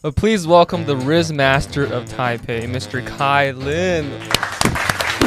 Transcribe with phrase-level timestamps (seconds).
[0.00, 3.04] But please welcome the Riz Master of Taipei, Mr.
[3.04, 4.06] Kai Lin。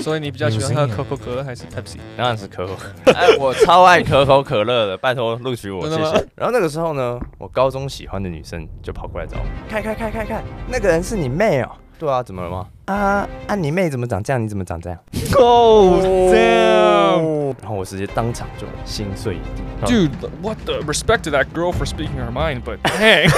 [0.02, 1.98] 所以你比较喜欢喝可口可乐还是 Pepsi？
[2.18, 3.14] 当然是可口可乐。
[3.16, 6.28] 哎，我超爱可口可乐的，拜托录取我，谢谢。
[6.36, 11.70] 然后那个时候呢，我高中喜欢的女生就跑过来找我，看看看看看，那个人是你妹哦？
[12.00, 12.68] 对啊，怎么了吗？
[12.86, 14.42] 啊啊，你妹怎么长这样？
[14.42, 15.00] 你怎么长这样
[15.38, 17.56] ？Oh damn！
[17.62, 19.64] 然后我直接当场就心碎一地。
[19.86, 23.30] Dude，what the respect to that girl for speaking her mind，but dang，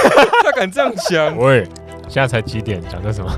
[0.44, 1.36] 他敢这样想？
[1.40, 1.66] 喂，
[2.08, 2.82] 现在才几点？
[2.88, 3.30] 讲的什么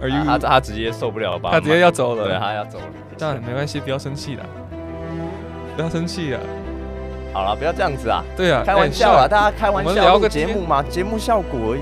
[0.00, 0.24] ？Are you？
[0.24, 1.50] 他他直接受不了吧？
[1.52, 2.24] 他直接要走了。
[2.26, 2.84] 对，他要走了。
[3.16, 4.44] 这样没关系，不要生气了，
[5.76, 6.40] 不要生气了。
[7.32, 8.24] 好了，不要这样子啊。
[8.36, 9.90] 对啊，开玩笑啊，大家开玩笑。
[9.90, 11.80] 我们聊个节目嘛，节目效果而已。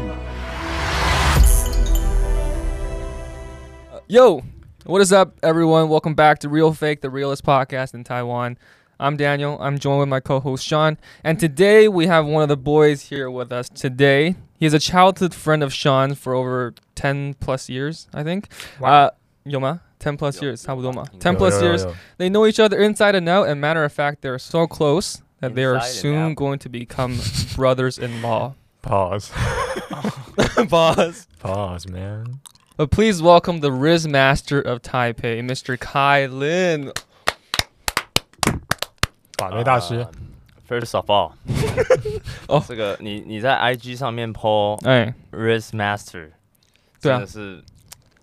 [4.07, 4.43] Yo,
[4.85, 5.89] what is up, everyone?
[5.89, 8.57] Welcome back to Real Fake, the realest podcast in Taiwan.
[8.99, 9.57] I'm Daniel.
[9.59, 13.29] I'm joined with my co-host Sean, and today we have one of the boys here
[13.29, 13.69] with us.
[13.69, 18.47] Today, he is a childhood friend of Sean for over ten plus years, I think.
[18.79, 19.07] Wow.
[19.07, 19.09] Uh,
[19.45, 19.81] 有吗?
[19.99, 21.05] Ten plus years, 差不多吗?
[21.19, 21.85] Ten plus years.
[22.17, 25.55] They know each other inside and out, and matter of fact, they're so close that
[25.55, 27.17] they are soon going to become
[27.55, 28.53] brothers-in-law.
[28.81, 29.31] Pause.
[30.69, 31.27] Pause.
[31.39, 32.39] Pause, man.
[32.77, 35.77] But please welcome the Riz Master of Taipei, Mr.
[35.77, 36.91] Kai Lin.
[39.37, 40.07] 把妹大师。
[40.67, 41.33] First of all，
[42.47, 46.31] 哦，这个你你在 IG 上面 po 哎，Riz Master，
[46.99, 47.61] 真的是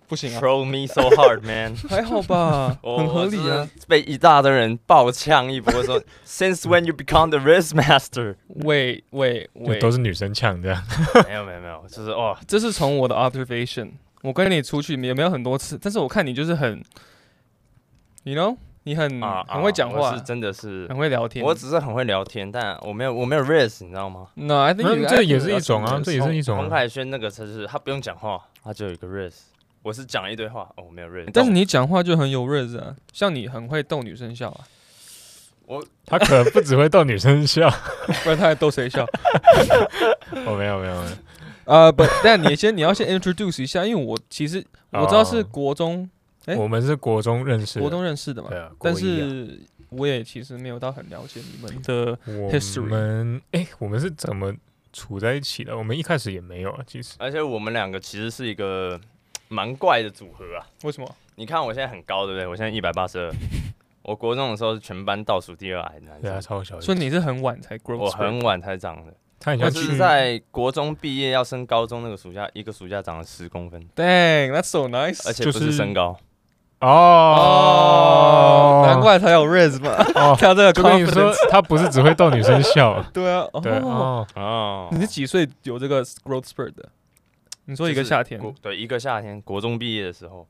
[0.07, 1.75] 不行啊，Throw me so hard, man。
[1.87, 3.69] 还好吧，很合理啊。
[3.87, 8.35] 被一大堆人爆呛一波，说 Since when you become the Riz Master？
[8.47, 10.83] 喂喂喂，都是女生呛这样。
[11.27, 13.91] 没有没有没有，就是哦，这是从我的 observation。
[14.22, 16.82] 我跟你出去也没有很多次，但是我看你就是很
[18.24, 21.44] ，you know，你很、啊、很会讲话，是真的是很会聊天。
[21.44, 26.56] 我只是很会聊天，但我没有我没有 raise，你知道吗 think 这也是一种啊，这也是一种。
[26.56, 29.40] 黄凯轩那个才是他不用讲话，他就有一个 raise。
[29.82, 31.30] 我是讲了一堆话，哦，我没有 raise。
[31.32, 34.60] 但是你讲话就很有 raise 啊，像你很会逗女生笑啊。
[35.66, 37.68] 我他可能不只会逗女生笑，
[38.22, 39.04] 不然他还逗谁笑？
[40.46, 41.16] 我没有没有没有。
[41.66, 46.08] 呃，不，但你先，你要先 introduce 一下，因为我其实 我知道是国中，
[46.46, 49.60] 哎，我们是国中认识，国中认识的嘛，对啊，但是
[49.90, 52.16] 我也其实没有到很了解你们的
[52.50, 52.82] history。
[52.82, 54.54] 我们，哎，我们是怎么
[54.92, 55.76] 处在一起的？
[55.76, 57.14] 我们一开始也没有啊，其实。
[57.18, 59.00] 而且我们两个其实是一个
[59.48, 60.64] 蛮怪的组合啊。
[60.84, 61.16] 为什么？
[61.34, 62.46] 你看我现在很高，对不对？
[62.46, 63.32] 我现在一百八十二。
[64.02, 66.80] 我国中的时候是全班倒数第二矮的男生，对啊，超小。
[66.80, 69.12] 所以你是很晚才 grow，我很晚才长的。
[69.38, 73.80] 他我是在国中毕业要升高中那个暑假，一个暑假长了十公分。
[73.94, 75.26] Dang，that's so nice。
[75.26, 76.18] 而且不是身高。
[76.80, 76.92] 哦，
[78.86, 79.92] 难怪他有 Riz 嘛。
[80.14, 83.02] 哦， 他这个跟你说，他不是只会逗女生笑。
[83.14, 83.46] 对啊。
[83.62, 84.88] 对哦哦。
[84.92, 86.88] 你是几岁有这个 growth spurt 的？
[87.66, 88.40] 你说一个夏天。
[88.60, 90.46] 对，一个夏天，国中毕业的时候。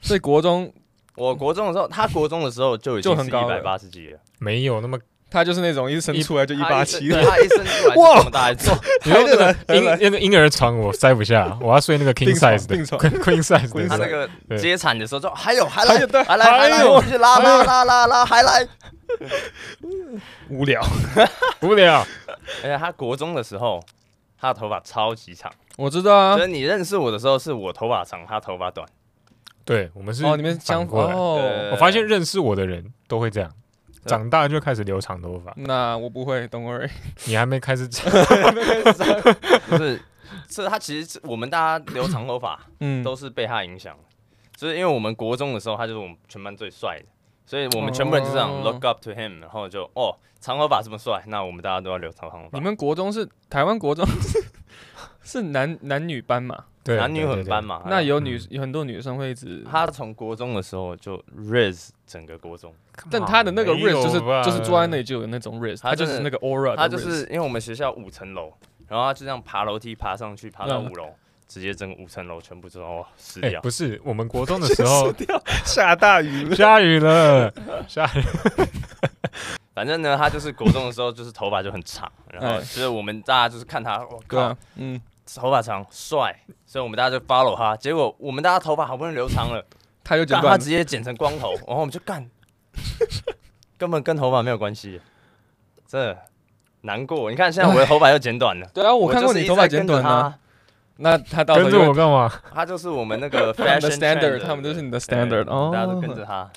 [0.00, 0.72] 所以国中，
[1.16, 4.20] 我国中的时候，他国中的时候就已经是一百八十几了。
[4.38, 4.98] 没有那么。
[5.30, 8.70] 他就是那种一生出来就一八七，他一生出来就 这么大一只。
[9.04, 13.88] 你说那个婴那个婴儿床我塞不下，我要睡那个 king size 的 queen size。
[13.88, 14.28] 他那个
[14.58, 15.94] 接产的时候就还有还来
[16.24, 18.66] 还来还来，我去拉拉拉拉拉还来。
[20.48, 20.82] 无聊
[21.60, 22.06] 无聊。
[22.62, 23.82] 而且他国中的时候，
[24.40, 25.52] 他的头发超级长。
[25.76, 26.36] 我知道啊。
[26.36, 28.86] 所以你认识我的时候，是我头发长，他头发短。
[29.64, 30.98] 对，我们是哦，你们相反。
[31.12, 33.50] 我发现认识我的人都会这样。
[34.08, 36.90] 长大就开始留长头发，那我不会，Don't worry，
[37.26, 38.10] 你还没开始长，
[39.68, 40.00] 不是，
[40.50, 43.96] 是他其实我们大家留长头发， 嗯，都是被他影响，
[44.56, 47.06] 就是因为我们国中的时候，他就是我们全班最帅的，
[47.46, 52.58] 所以我们全部人就这样 look up to him，然后就哦，长头发这么帅，那我们大家都要留长头发。
[52.58, 54.06] 你们国中是台湾国中
[55.22, 56.64] 是 男男女班嘛？
[56.88, 57.82] 对，男女混班嘛。
[57.86, 62.74] 那有女有很多女生会一直，她从国中的时候就 raise 整个国中。
[63.10, 66.74] 但她的那个 raise 就是就是坐在那里就有那种 raise，她就是那个 aura。
[66.74, 68.50] 他就是因为我们学校五层楼，
[68.88, 71.10] 然后她就这样爬楼梯爬上去，爬到五楼，
[71.46, 73.60] 直接整个五层楼全部都哦湿掉。
[73.60, 75.12] 不是， 我们国中的时候
[75.64, 77.52] 下大雨，下雨了，
[77.86, 78.22] 下雨。
[79.74, 85.00] 反正呢，他就是国中的时候就是头发就很长，然后就是我们大家就是看他，我靠，嗯，
[85.36, 86.34] 头发长帅，
[86.66, 87.76] 所以我们大家就 follow 他。
[87.76, 89.64] 结果我们大家头发好不容易留长了，
[90.04, 92.28] 他就剪，他直接剪成光头， 然后我们就干。
[93.76, 95.00] 根本跟头发没有关系，
[95.86, 96.16] 这
[96.82, 97.30] 难过。
[97.30, 98.68] 你看现在我的头发又剪短了。
[98.74, 100.38] 对啊，我看过你头发剪短啊。
[101.00, 102.28] 那他到跟着我干嘛？
[102.52, 106.50] 他就是我们那个 fashion standard，他们就是你的 standard，大家都跟着他。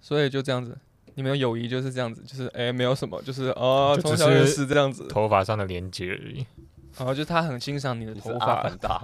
[0.00, 0.74] 所以就这样子，
[1.16, 6.46] 你们的友谊就是这样子，就是哎，没有什么，就是哦，从小认识这样子，头发上的连接而已。
[6.98, 9.00] 哦，就他很欣赏你的头发，很大。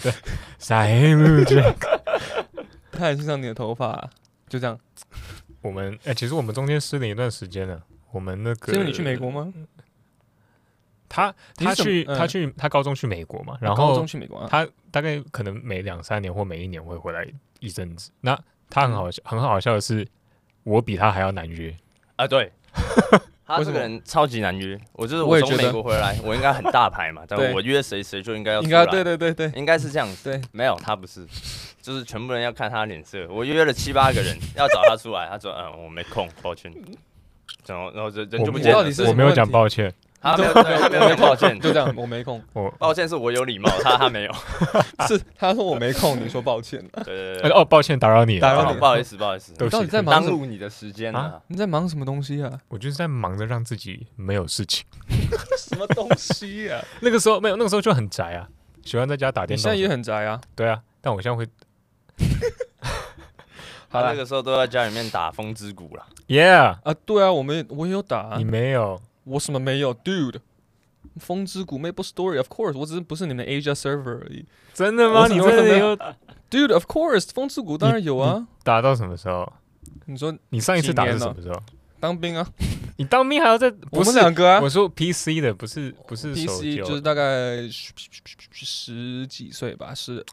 [0.00, 0.12] 对
[0.58, 1.76] ，Simon Jack，
[2.92, 4.10] 他很欣赏你的头发，
[4.48, 4.78] 就这样。
[5.62, 7.82] 我们哎，其实我们中间失联一段时间了。
[8.12, 9.52] 我们那个，是因为你去美国吗？
[11.08, 17.26] 他他去他去他高中去美国嘛，然后高中去美国，他大概可能每两三年或每一年会回来
[17.58, 18.10] 一阵子。
[18.20, 18.38] 那
[18.68, 20.06] 他很好笑，很好笑的是，
[20.64, 21.76] 我比他还要难约
[22.16, 22.26] 啊！
[22.26, 22.52] 对。
[23.58, 30.30] 他这个人超级难约，我就是我从美国回来， 我应该很大牌嘛，但我约谁谁就应该要出来，对对对对，应该是这样子。
[30.30, 31.26] 对，没有他不是，
[31.82, 33.26] 就是全部人要看他脸色。
[33.28, 36.72] 我约了七八个人 要找他出来，他说嗯我没空，抱歉。
[37.66, 38.78] 然后然后人人就不见了。
[39.08, 39.92] 我没有讲抱歉。
[40.20, 42.42] 他没有，他没有抱歉，就这样，我没空。
[42.52, 44.32] 我抱歉是我有礼貌，他他没有，
[45.08, 46.78] 是他说我没空，你说抱歉。
[47.04, 49.54] 对对对，哦，抱歉打扰你，打扰你，不好意思，不好意思。
[49.58, 51.40] 你到底在忙耽误你的时间啊？
[51.46, 52.60] 你在忙什么东西啊？
[52.68, 54.84] 我就是在忙着让自己没有事情。
[55.56, 56.82] 什么东西啊？
[57.00, 58.46] 那个时候没有，那个时候就很宅啊，
[58.84, 59.62] 喜欢在家打电脑。
[59.62, 60.40] 现在也很宅啊？
[60.54, 61.46] 对啊，但我现在会。
[63.92, 66.06] 他那个时候都在家里面打风之谷了。
[66.28, 68.34] Yeah 啊，对啊，我们我也有打。
[68.36, 69.00] 你没有？
[69.30, 70.40] 我什么没有，Dude？
[71.16, 74.44] 风之谷 Maple Story，Of course，我只是不是你们 Asia server 而已。
[74.74, 75.26] 真的吗？
[75.28, 75.96] 你真的有
[76.50, 78.46] ？Dude，Of course，风之谷当然有啊。
[78.62, 79.50] 打到什么时候？
[80.04, 81.62] 你说你上一次打是什么时候？
[81.98, 82.46] 当兵啊。
[82.98, 83.72] 你当兵还要在？
[83.92, 84.60] 我们两个啊。
[84.60, 87.66] 我说 PC 的，不是不是 PC，就是大概
[88.52, 90.24] 十几岁吧，十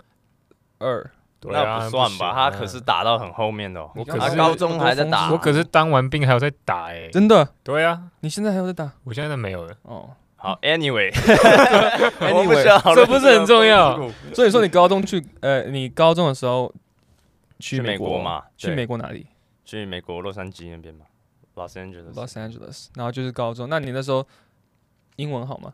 [0.79, 1.09] 二。
[1.51, 3.81] 那不算吧，他可是打到很后面的。
[3.95, 5.31] 我可是高中还在打。
[5.31, 7.09] 我可是当完兵还有在打哎。
[7.09, 7.47] 真的？
[7.63, 8.03] 对啊。
[8.19, 8.91] 你现在还有在打？
[9.03, 9.75] 我现在没有了。
[9.83, 10.09] 哦。
[10.39, 11.09] 好，Anyway，
[12.93, 13.99] 这不是很重要。
[14.35, 16.71] 所以说，你高中去，呃，你高中的时候
[17.59, 18.43] 去美国嘛？
[18.55, 19.25] 去美国哪里？
[19.65, 21.05] 去美国洛杉矶那边嘛
[21.55, 22.13] ，Los Angeles。
[22.13, 23.67] Los Angeles，然后就是高中。
[23.67, 24.25] 那你那时候
[25.15, 25.73] 英文好吗？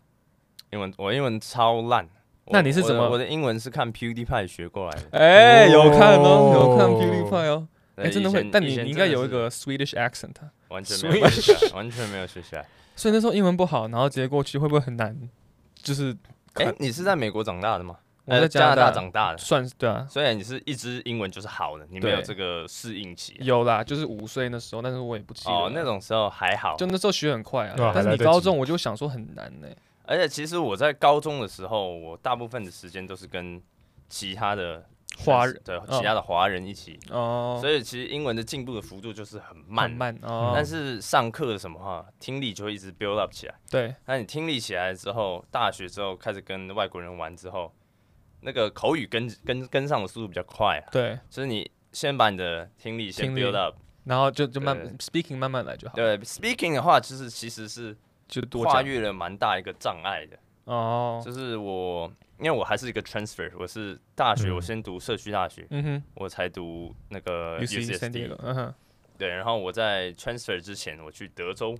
[0.71, 2.07] 英文我英文超烂。
[2.47, 3.09] 那你是怎么？
[3.09, 5.17] 我的英文是看 PewDiePie 学过来的。
[5.17, 7.67] 哎，有看哦，有看 PewDiePie 哦。
[7.95, 8.43] 哎，真的会？
[8.51, 10.33] 但你你应该有一个 Swedish accent。
[10.69, 12.65] 完全没有学起来，完全没有学起来。
[12.95, 15.15] 所以那时候英文不好，然后直接过去会不会很难？
[15.75, 16.15] 就是，
[16.55, 17.97] 哎，你是在美国长大的吗？
[18.25, 20.07] 我在加拿大长大的，算是对啊。
[20.09, 23.35] 虽然你是一直英文就是好的，你没有这个适应期。
[23.41, 25.51] 有啦，就是五岁那时候，但是我也不记得。
[25.51, 27.75] 哦，那种时候还好，就那时候学很快啊。
[27.93, 29.67] 但是你高中我就想说很难呢。
[30.03, 33.61] 而且其实我在高中的时候，我大部分的时间都是跟
[34.09, 34.85] 其他的。
[35.15, 40.53] 华人对其他的华人一起哦，所以其实英文的进步的幅度就是很慢慢哦。
[40.55, 43.53] 但是上课什么话，听力就会一直 build up 起来。
[43.69, 47.71] 对，那你听力起来之后，大学之后开始跟外国人玩之后，
[48.41, 50.83] 那个口语跟跟跟上的速度比较快。
[50.91, 55.93] 对，所以你先把你的听力先 build up，然后就就慢 speaking 慢慢来就好。
[55.93, 57.95] 对，speaking 的话，就是其实是
[58.27, 62.11] 就跨越了蛮大一个障碍的哦，就是我。
[62.39, 68.73] 因为我还是一个 transfer，我是大学，我先读社区大学，嗯哼，我才读那个 UCSD，嗯哼，
[69.17, 71.77] 对，然后我在 transfer 之前，我去德州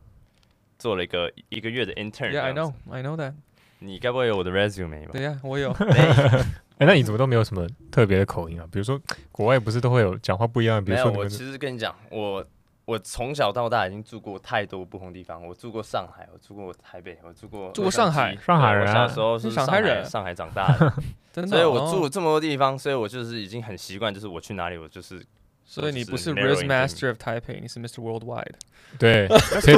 [0.80, 2.32] 做了一个一个月的 intern。
[2.32, 3.34] Yeah, I know, I know that。
[3.80, 5.10] 你该不会有我的 resume 吧？
[5.12, 5.72] 对呀，我有。
[6.78, 8.66] 哎，那你怎么都没有什么特别的口音啊？
[8.72, 8.98] 比如说
[9.34, 10.82] 国外不是都会有讲话不一样的？
[10.86, 12.46] 比如说，我其实跟你讲，我。
[12.86, 15.46] 我从小到大已经住过太多不同地方。
[15.46, 18.86] 我住过上海，我住过台北，我住过住过上海，上海人。
[18.88, 20.94] 小时候是上海人，上海长大的，
[21.48, 25.26] 所以我住了这么多地方，所以我就是已经很习惯，就是我去哪里，我就是。
[25.66, 28.02] 所以你不是 Riz Master of Taipei，你是 Mr.
[28.02, 28.56] Worldwide。
[29.00, 29.78] 对，Mr.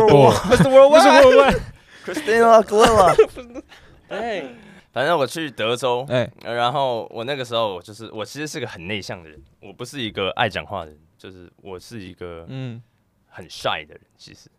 [0.67, 3.15] Worldwide，Christina Aguilera。
[4.09, 4.43] 哎，
[4.91, 12.81] 反正我去德州，哎，然后我那个时候就是我其实是个很内向的人，我不是一个爱讲话的人，就是我是一个嗯。
[13.35, 14.49] 很 shy 的人，其实。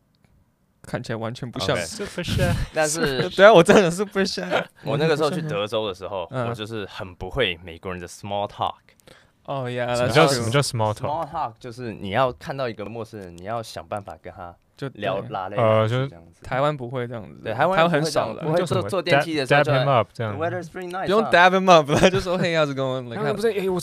[0.83, 1.76] 看起来完全不像。
[1.78, 4.64] Super shy， 但是 对啊，我真的是 super shy。
[4.85, 8.75] 我那个时候去德州的时候，我就是很不会美国人的 small talk。
[9.47, 16.40] 哦呀，什么叫什么叫 small talk？small talk 就是你要看到一个陌生人，你要想办法跟他就聊拉嘞，呃，就是这样子。
[16.45, 20.45] 台湾不会这样子，对，台湾很少的，就是坐电梯的时候就 dap him up 这样，不
[21.11, 23.40] 用 dab him up， 就说 Hey，how's it going？
[23.40, 23.80] 是，哎，我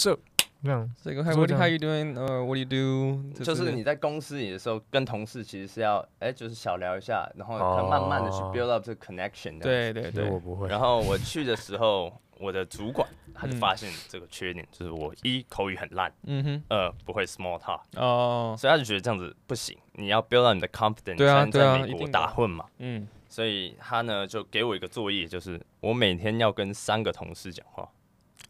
[0.63, 0.67] 这。
[0.67, 2.17] 这样，这个 How How you doing？
[2.17, 3.43] 呃，What do you do？
[3.43, 9.59] 就是你在公司里的时候，跟同事其实是要，哎，就是小聊一下，然后他慢慢的去 build up 这个 connection。
[9.59, 10.67] 对对对，我不会。
[10.69, 27.89] 然后我去的时候，我的主管他就发现这个缺点，就是我一口语很烂，嗯哼，二不会 small talk，哦，所以他就觉得这样子不行，你要 build up 你的 confidence，才能在美国打混嘛，嗯，所以他呢就给我一个作业，就是我每天要跟三个同事讲话。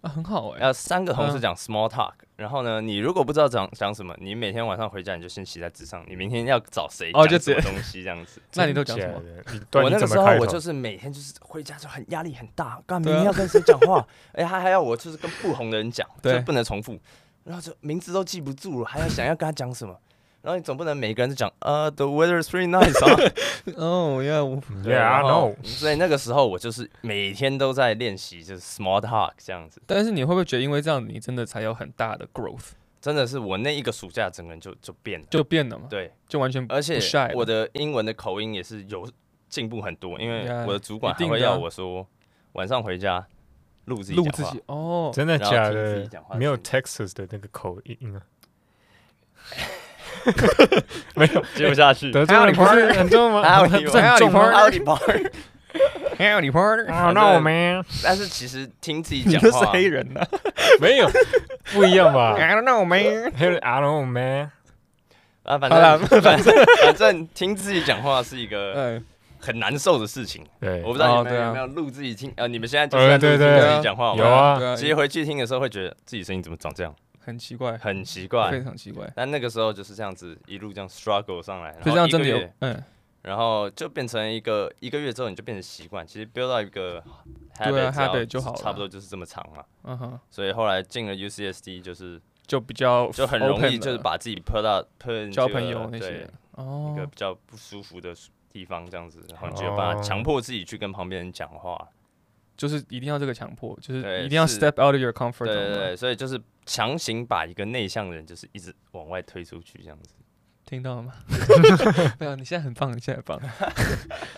[0.04, 0.66] 啊，很好哎、欸。
[0.66, 8.42] 要三个同事讲 small talk，、嗯、然后呢，你如果不知道讲讲什么，你每天晚上回家你就先写在纸上，你明天要找谁哦，就这东西这样子。
[8.56, 9.22] 那你都讲什么？
[9.82, 14.06] 我那个时候我就是每天就是回家就很压力很大，干明天要跟谁讲话？
[14.34, 17.00] 哎、啊，还还要我就是跟不同的人讲，就不能重复，
[17.46, 19.98] 然后就名字都记不住了，还要想要跟他讲什么？
[20.44, 23.32] 然后你总不能每个人都讲呃、uh,，the weather is pretty nice 啊。
[23.78, 25.56] 哦，yeah，yeah，I know。
[25.64, 29.82] 所以那个时候我就是每天都在练习，就是 small talk 这样子。
[29.88, 32.72] 但是你会不会觉得，因为这样你真的才有很大的 growth？
[33.00, 35.88] 真的是我那一个暑假，整个人就就变了，就变了嘛。
[35.90, 36.74] 对，就完全不。
[36.74, 37.00] 而且
[37.34, 39.10] 我的英文的口音也是有
[39.48, 42.06] 进步很多，因为我的主管还会要我说
[42.52, 43.26] 晚上回家
[43.86, 44.30] 录自己讲话。
[44.30, 46.06] 录自己哦，真的假的？
[46.36, 48.20] 没有 Texas 的那个口音啊。
[51.16, 51.44] 没有。
[51.56, 53.42] 接不下去，得罪人不是很重吗？
[53.42, 55.32] 还有你，还有你 part，还有你 part，
[56.18, 57.84] 还有你 part，那我们。
[58.04, 60.22] 但是其实听自己讲话，是黑人呐，
[60.80, 61.10] 没有。
[61.74, 64.52] 不一样吧？I don't know man，还有 I don't know man。
[65.44, 66.54] 啊，反正反正
[66.84, 67.28] 反正。
[67.34, 69.02] 听自己讲话是一个
[69.40, 70.46] 很难受的事情。
[70.62, 72.32] 对，我不知道你们有没有录自己听？
[72.38, 74.76] 呃，你们现在就是在录自己讲话，有啊。
[74.76, 76.96] 其实回去听的时候会觉得自己声音怎么长这样。
[77.24, 79.12] 很奇怪，很奇怪，非常奇怪。
[79.16, 82.84] 但那个时候就是这样子，一路这样 struggle 上来，就这样真的有，嗯，
[83.22, 86.06] 然后就变成一个一个月之后，你就变成习惯。
[86.06, 87.04] 其实 build 到一个
[87.56, 89.64] habit 就好了，差不多就是这么长嘛。
[89.84, 90.20] 嗯哼。
[90.30, 98.14] 所以后来进了 UCSD，就是就比较就很容易，就是把自己 put 到 put 交朋友那些，哦，一个比较不舒服的
[98.52, 101.88] 地方这样子，然后你就把强迫自己去跟旁边人讲话。
[102.56, 105.54] 就是一定要这个强迫，就是一定要 step out of your comfort zone。
[105.54, 110.14] 对对对，所以就是强行把一个内向的人，就是一直往外推出去这样子。
[110.66, 111.14] 听到了吗？
[112.20, 113.40] 没有，你现在很棒，你现在很棒。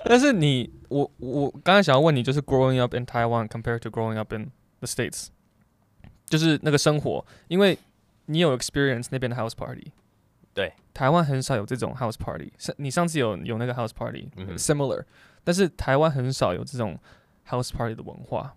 [0.05, 5.27] 但是你，我我刚才想要问你，就是 growing up in Taiwan compared to growing up in the States，
[6.25, 7.77] 就是那个生活，因为
[8.25, 9.91] 你有 experience 那边的 house party。
[10.53, 12.51] 对，台湾很少有这种 house party。
[12.57, 15.03] 上你上次有有那个 house party，similar，
[15.43, 16.97] 但是台湾很少有这种。
[17.49, 18.55] House party 的文化，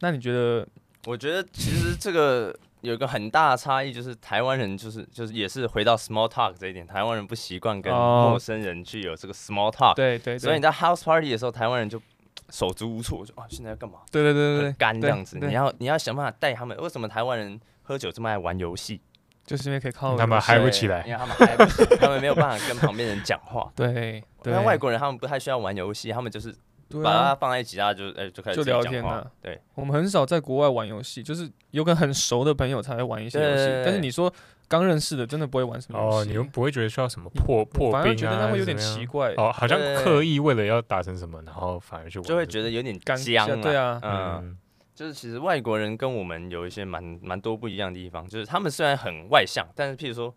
[0.00, 0.66] 那你觉得？
[1.06, 12.00] 我觉得其实这个有一个很大的差异，就是台湾人就是就是也是回到 small talk 这一点，台湾人不习惯跟陌生人去有这个 small talk，对对，所以你在 house party 的时候，台湾人就
[12.48, 13.98] 手足无措，就啊现在要干嘛？
[14.10, 16.74] 对对对对，干这样子，你要你要想办法带他们。
[16.78, 19.02] 为什么台湾人喝酒这么爱玩游戏？
[19.44, 23.70] 就是因为可以靠他们嗨不起来，因为他们嗨不起来，他们没有办法跟旁边人讲话。
[23.76, 26.54] 对，对，外国人他们不太需要玩游戏，他们就是。
[27.02, 29.30] 把它放在一起，大家就哎就开始就聊天了。
[29.40, 33.82] 对，我们很少在国外玩游戏，就是有个很熟的朋友才会玩一些游戏。
[33.84, 34.32] 但是你说
[34.68, 36.16] 刚认识的，真的不会玩什么游戏。
[36.16, 38.02] 哦，你们不会觉得需要什么破破冰啊？
[38.02, 39.34] 反而觉得他会有点奇怪。
[39.36, 43.16] 哦，好像刻意为了要达成什么，然后反而就就会觉得有点僵。
[43.60, 44.56] 对啊，嗯，
[44.94, 50.34] 就是其实外国人跟我们有一些蛮蛮多不一样的地方，就是他们虽然很外向，但是譬如说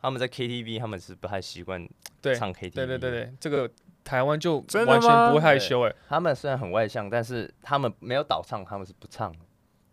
[0.00, 1.88] 他们在 KTV，他们是不太习惯
[2.34, 2.74] 唱 KTV。
[2.74, 3.70] 对对对对，这个。
[4.02, 9.32] 台湾就完全不会害羞哎，他们虽然很外向，但是他们没有倒唱，他们是不唱，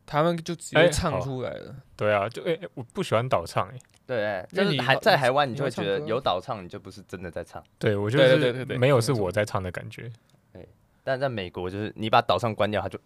[0.05, 1.75] 他们就直接唱出来了。
[1.95, 3.77] 对啊，就哎，我不喜欢倒唱哎。
[4.05, 7.61] 对，就是还在台湾，你就会觉得有倒唱，你就不是真的在唱。
[7.77, 10.09] 对，我觉得没有是我在唱的感觉。
[10.53, 10.67] 对，
[11.03, 12.97] 但在美国，就是你把倒唱关掉，他就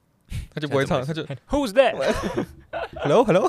[0.54, 3.48] 他就不会唱，他就 Who's that？Hello Hello，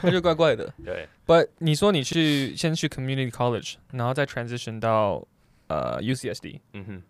[0.00, 0.72] 他就怪怪的。
[0.84, 5.26] 对，But 你说你去先去 Community College，然后再 transition 到。
[5.67, 7.03] 呃、uh,，UCSD，嗯哼，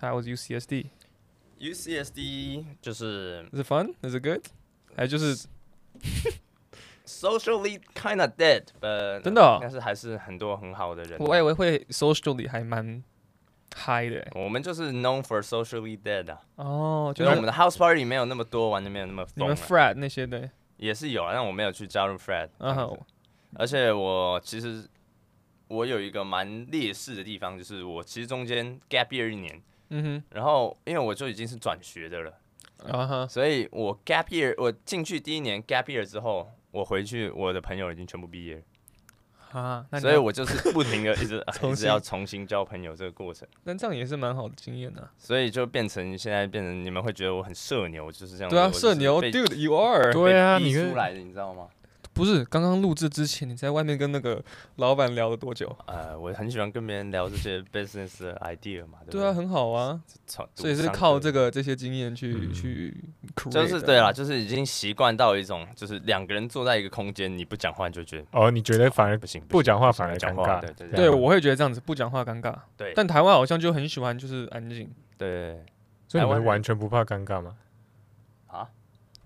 [0.00, 4.42] How was UCSD？UCSD 就是，Is it fun？Is it good？
[4.96, 5.46] 还就是
[7.06, 11.16] socially kind of dead，呃，真的、哦，但是还是很多很好的人。
[11.20, 13.04] 我以为会 socially 还蛮
[13.76, 14.26] high 的。
[14.34, 16.40] 我们就是 known for socially dead 啊。
[16.56, 19.44] 哦、oh,，就是我们的 house party 没有那么多，玩的没有那么疯。
[19.44, 22.48] 你们 frat 那些的也是有啊，但我没有去加入 frat。
[22.58, 22.98] 嗯哼，
[23.54, 24.84] 而且我其实。
[25.69, 32.33] 我有一个蛮劣势的地方，就是我其实中间 gap year 一年，嗯哼，然后因为我就已经是转学的了，
[32.91, 38.55] 啊哈，所以我 gap year 我进去第一年 gap year 之后，我回去我的朋友已经全部毕业
[39.53, 51.67] 了，啊，所以我就是不停的一直 一直要重新交朋友这个过程，那这样也是蛮好的经验的，所以就变成现在变成你们会觉得我很社牛，就是这样，对啊，社牛，dude you are，对啊，你出来的你知道吗？
[52.19, 54.43] 不是刚刚录制之前，你在外面跟那个
[54.75, 55.73] 老板聊了多久？
[55.85, 59.97] 呃，我很喜欢跟别人聊这些 business 的 idea 嘛，对，对，对啊，很好啊，
[60.53, 62.93] 所以是靠这个这些经验去、嗯、去，
[63.49, 75.63] 就是对啦，就是已经习惯到一种，就是两个人坐在一个空间，你不讲话你就觉得哦，你觉得反而不行，不讲话反而尴尬，对对对，对，我会觉得这样子不讲话尴尬，对，但台湾好像就很喜欢就是安静，对，
[76.05, 77.55] 所以你们完全不怕尴尬吗？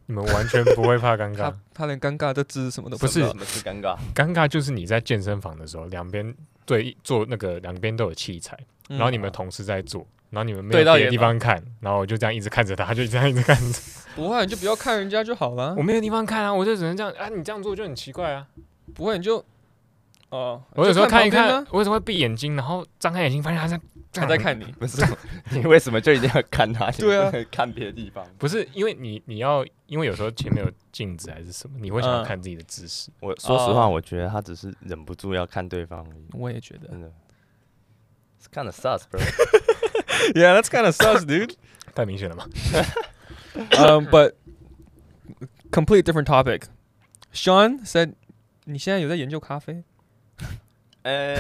[0.06, 1.56] 你们完全不会怕尴尬 他？
[1.74, 3.98] 他连尴尬的姿势什么都不是什么是尴尬？
[4.14, 6.34] 尴尬就是你在健身房的时候，两边
[6.66, 8.58] 对做那个两边都有器材，
[8.90, 13.80] 嗯然后你们同时在做，然后你们没有别的地方看，然后我就这样一直看着他，他就这样一直看着。
[14.16, 15.74] 不会，你就不要看人家就好了。
[15.78, 18.46] 我没有地方看啊，我就只能这样啊，你这样做就很奇怪啊。
[18.94, 19.44] 不会，你就
[20.30, 23.80] 哦，我有时候看一看，呢我为什么会闭眼睛，然后张开眼睛发现他在
[24.14, 24.66] 他在看你？
[24.80, 25.04] 不是，
[25.52, 26.90] 你为什么就一定要看他？
[27.00, 28.26] 对啊，看别的地方。
[28.38, 33.10] 不是因为你你要，因为有时候前面有镜子还是什么，你会想要看自己的姿势。
[33.20, 36.26] 我说实话，我觉得他只是忍不住要看对方而已。
[36.34, 37.12] 我也觉得，真的。
[38.42, 39.20] It's kind of sus, bro.
[40.36, 41.56] Yeah, that's kind of sus, dude.
[41.96, 42.48] 太明显了嘛。
[43.56, 44.34] Um, but
[45.72, 46.64] complete different topic.
[47.34, 48.14] Sean said，
[48.66, 49.84] 你现在有在研究咖啡？
[51.04, 51.36] 呃，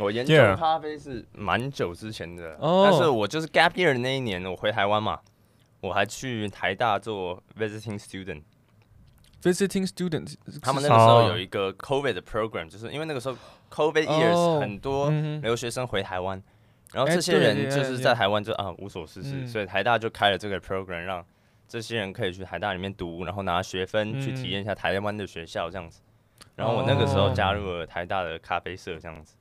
[0.00, 0.56] 我研究 Yeah.
[0.56, 2.88] 咖啡是蛮久之前的，哦。
[2.90, 5.20] 但是我就是 gap year 的那一年，我回台湾嘛，
[5.80, 8.42] 我还去台大做 visiting student。
[9.42, 13.36] Visiting student，他们那个时候哦有一个 COVID 的 program，就是因为那个时候
[13.70, 15.42] COVID years、哦很多嗯哼。
[15.42, 16.42] 留学生回台湾，
[16.92, 21.24] 然后哎这些对人就是在台湾就啊无所事事，嗯所以台大就开了这个 program，让
[21.66, 24.20] 这些人可以去台大里面读，然后拿学分嗯。
[24.20, 26.02] 去体验一下台湾的学校这样子。
[26.54, 27.32] 然后我那个时候哦。
[27.34, 29.34] 加入了台大的咖啡社这样子，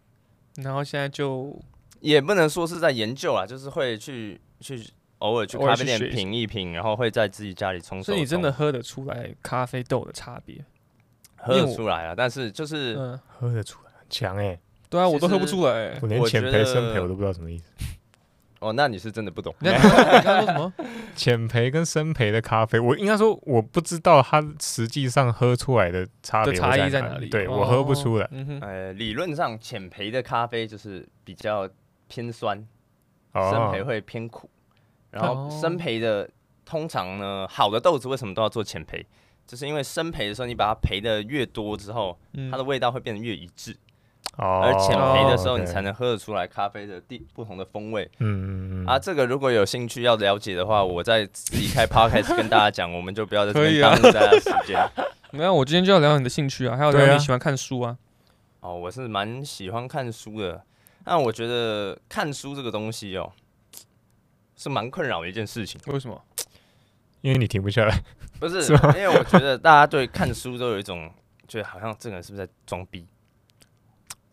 [0.56, 1.58] 然后现在就
[2.00, 4.84] 也不能说是在研究啊，就是会去去
[5.20, 8.04] 偶尔去咖啡店品一品，然后会在自己家里冲。
[8.04, 10.64] 所以你真的喝得出来咖啡豆的差别？
[11.38, 12.96] 喝得出来啊，但是就是。
[12.98, 14.60] 嗯，喝得出来，很强哎！
[14.90, 16.00] 对啊，我都喝不出来欸。
[16.02, 17.66] 我连浅我觉得焙深焙我都不知道什么意思。
[18.60, 19.56] 哦，那你是真的不懂。
[19.62, 20.74] 说什么？
[21.16, 27.28] 浅焙跟深焙的咖啡，我应该说我不知道它实际上喝出来的差别差异在在哪里？
[27.30, 28.28] 对我喝不出来。
[28.32, 31.70] 嗯，呃，理论上浅焙的咖啡就是比较
[32.08, 32.58] 偏酸，
[33.34, 34.50] 深哦焙会偏苦。
[35.12, 36.30] 然后哦深焙的
[36.66, 39.04] 通常呢，好的豆子为什么都要做浅焙？
[39.48, 43.76] 就是因为深培的时候，你把它培的越多之后，嗯它的味道会变得越一致。
[44.38, 45.82] 哦，而浅焙的时候，哦你才。
[45.82, 48.10] 能喝得出来咖啡的地不同的风味。
[48.20, 54.90] 嗯嗯嗯啊，这个如果有兴趣要了解的话，我再自己开 podcast 跟大家讲，我们就不要在这边可以啊耽误大家时间。
[55.32, 57.98] 没有，我今天就要聊你的兴趣啊，还有聊你喜欢看书啊。
[58.62, 60.62] 哦，我是蛮喜欢看书的，
[61.04, 63.32] 但我觉得看书这个东西哦，
[64.58, 65.80] 是蛮困扰的一件事情。
[65.88, 66.22] 为什么？
[67.22, 68.02] 因为你停不下来。
[68.40, 71.10] 不是， 是因为我觉得大家对看书都有一种，
[71.48, 73.06] 觉得好像这个人是不是在装逼？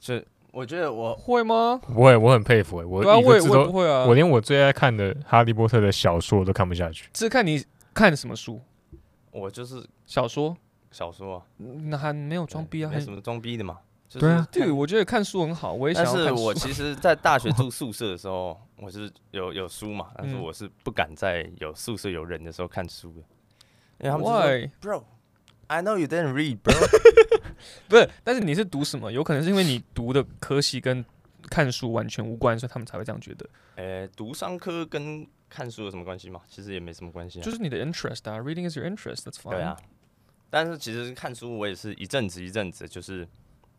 [0.07, 1.81] 就我觉得我会吗？
[1.83, 4.05] 不会，我很佩服哎，我对啊，我也一个字都，我也不会啊。
[4.07, 7.09] 我连我最爱看的《哈利波特》的小说我都看不下去。
[7.15, 8.61] 是看你看什么书？
[9.31, 10.57] 我就是小说？
[10.91, 12.89] 小说啊，那还没有装逼啊？
[12.89, 13.79] 还没什么装逼的嘛。
[14.09, 16.45] 就是对啊对，我觉得看书很好，我也想但是要看书。
[16.45, 23.19] 我其实，在大学住宿舍的时候，我是有有书嘛，但是嗯我是不敢在有宿舍有人的时候看书的，
[23.99, 24.71] 因为他们就说 Why？
[25.69, 26.75] Bro，I know you didn't read, bro。
[27.89, 29.11] 不是，但是你是读什么？
[29.11, 31.05] 有可能是因为你读的科系跟
[31.51, 33.47] 看书完全无关，所以他们才会这样觉得。
[33.77, 36.41] 呃，读商科跟看书有什么关系吗？
[36.49, 37.43] 其实也没什么关系啊。
[37.43, 39.51] 就是你的 interest 啊，reading is your interest，that's fine。
[39.51, 39.77] 对啊，
[40.51, 43.27] 但是其实看书我也是一阵子一阵子，就是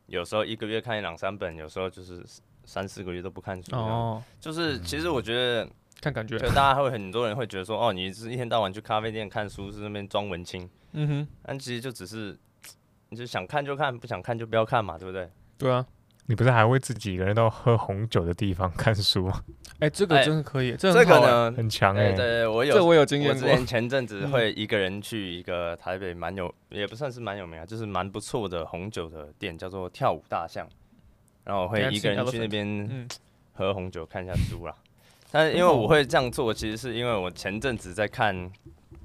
[0.07, 2.23] 有时候一个月看一两三本，有时候就是
[2.65, 3.75] 三四个月都不看书。
[3.75, 5.69] 哦，哦，就是其实我觉得，
[6.01, 6.47] 看感觉就。
[6.49, 12.37] 大家会很多人会觉得说，哦，你是一天到晚去咖啡店看书，是那边装文青，嗯哼，但其实就只是，
[13.09, 15.29] 你就想看就看，不想看就不要看嘛，对不对？
[15.57, 15.85] 对啊。
[16.29, 19.41] 你不是还会自己一个人到喝红酒的地方看书吗？
[19.79, 23.65] 哎，这个哎真的可以，这个呢，很强哎、对对，我有这我有经验之前。
[23.65, 30.67] 前阵子嗯会一个人去一个台北蛮有，也不算是蛮有名啊，就是蛮不错的红酒的店，叫做跳舞大象。
[31.45, 33.07] 然后我会一个人去那边嗯，
[33.53, 34.75] 喝红酒，看一下书啦。
[35.31, 38.51] 但是因为我会这样做，其实是因为我前阵子在看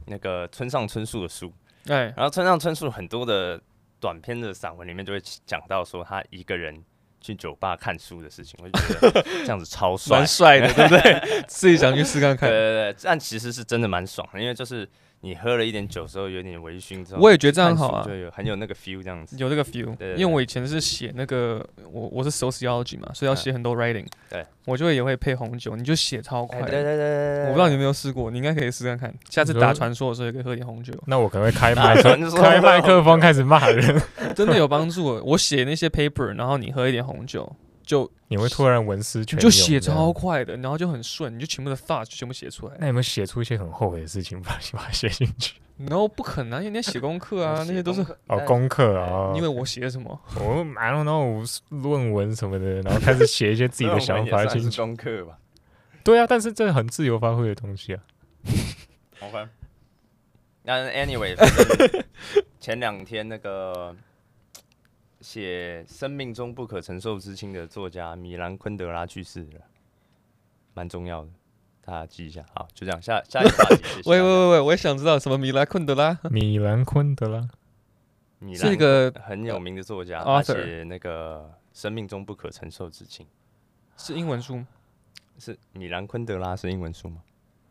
[0.07, 1.53] 那个村上春树的书，
[1.89, 3.61] 哎，然后村上春树很多的
[4.01, 6.83] 短篇的散文里面就会讲到说他一个人
[7.21, 10.27] 去酒吧看书的事情，我就觉得这样子超帅 蛮。
[10.27, 11.45] 帅的，对不对？
[11.47, 12.49] 自己想去试看看。
[12.49, 14.89] 对对对，但其实是真的蛮爽的，因为就是
[15.25, 18.05] 你喝了一点酒之后，有点微醺之后，我也觉得这样很好啊。
[18.05, 19.37] 就有很有那个 feel 这样子。
[19.39, 26.63] 有这个 feel，因为我以前是写那个，我我是 sociology 嘛，所以要写很多 writing，对，我就会也会配红酒，你就写超快哎，。
[26.63, 31.95] 对对对对，我不知道你有没有试过，你应该可以试看看，下次打传说的时候也可以喝点红酒，那我可能会开麦？
[32.03, 34.03] 开麦克风开始骂人，
[34.35, 35.23] 真的有帮助。
[35.25, 37.55] 我写那些 paper，然后你喝一点红酒，
[37.85, 40.13] 就你会突然文思泉涌，就写超。
[40.13, 42.77] 快的，然后就很顺，你就全部的 thoughts 就全部写出来。
[42.79, 54.77] 那有没有写出一些很后悔的事情，把把它写进去？no 不可能，因为你要写功课啊， 那些都是哦，功课啊，因为我写什么，我 I don't know 论文什么的，然后开始写一些自己的想法进去。
[54.81, 55.39] 功课吧。
[56.05, 58.03] 对啊，但是这很自由发挥的东西啊。
[59.19, 59.49] 好烦
[60.65, 61.37] 那 anyway，
[62.61, 63.95] 前两天那个
[65.23, 69.61] 写《生命中不可承受之轻》的作家米兰昆德拉去世了，
[70.75, 71.31] 蛮重要的，
[71.85, 72.45] 大家记一下。
[72.55, 74.03] 好，就这样，下下一个话题。
[74.11, 76.19] 喂喂喂喂，我也想知道什么米兰昆德拉？
[76.31, 77.49] 米兰昆德拉，
[78.41, 83.25] 米兰是一个很有名的作家，呃、他写那个《生命中不可承受之轻》，
[83.97, 84.63] 是英文书。
[85.39, 87.23] 是米兰昆德拉是英文书吗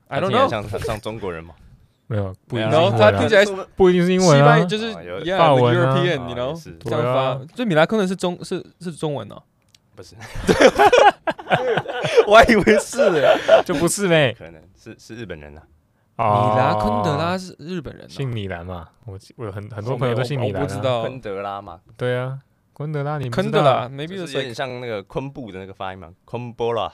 [0.07, 1.55] ？I don't know，像像中国人吗？
[2.11, 2.69] 没有，不一定。
[2.69, 3.45] 然后他听起来
[3.77, 7.35] 不一定是英文啊，就是 yeah, 法文 European，你 know，这样发。
[7.55, 9.41] 所以米拉昆德是中是是中文哦？
[9.95, 10.15] 不是，
[12.27, 12.97] 我还以为是，
[13.65, 14.35] 就不是嘞。
[14.37, 15.63] 可能是是日本人啊。
[16.17, 16.25] 米
[16.57, 18.89] 拉昆德拉是日本人，姓米兰嘛？
[19.05, 21.79] 我我有很很多朋友都姓米兰，我不知道昆德拉嘛？
[21.97, 22.37] 对啊，
[22.73, 26.09] 昆德拉，你昆德拉，maybe 有点像那个昆布的那个发音嘛？
[26.25, 26.91] 昆波拉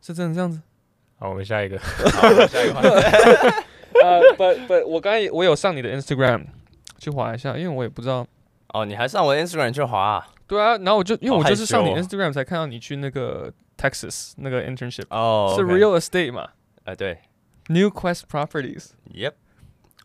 [0.00, 0.62] 是真的这样子。
[1.18, 1.78] 好，我们下一个。
[1.78, 3.54] 好，下一个。
[4.02, 6.46] 呃，不不，我刚才我有上你的 Instagram
[6.98, 8.26] 去划一下，因为我也不知道。
[8.68, 10.26] 哦，你还上我的 Instagram 去划啊？
[10.46, 15.06] 对啊，然后我就因为我就是上你 Instagram 才看到你去那个 Texas 那个 internship。
[15.10, 15.54] 哦。
[15.56, 16.50] 是 real estate 嘛？
[16.84, 17.18] 呃，对。
[17.68, 18.90] New Quest Properties。
[19.12, 19.34] Yep。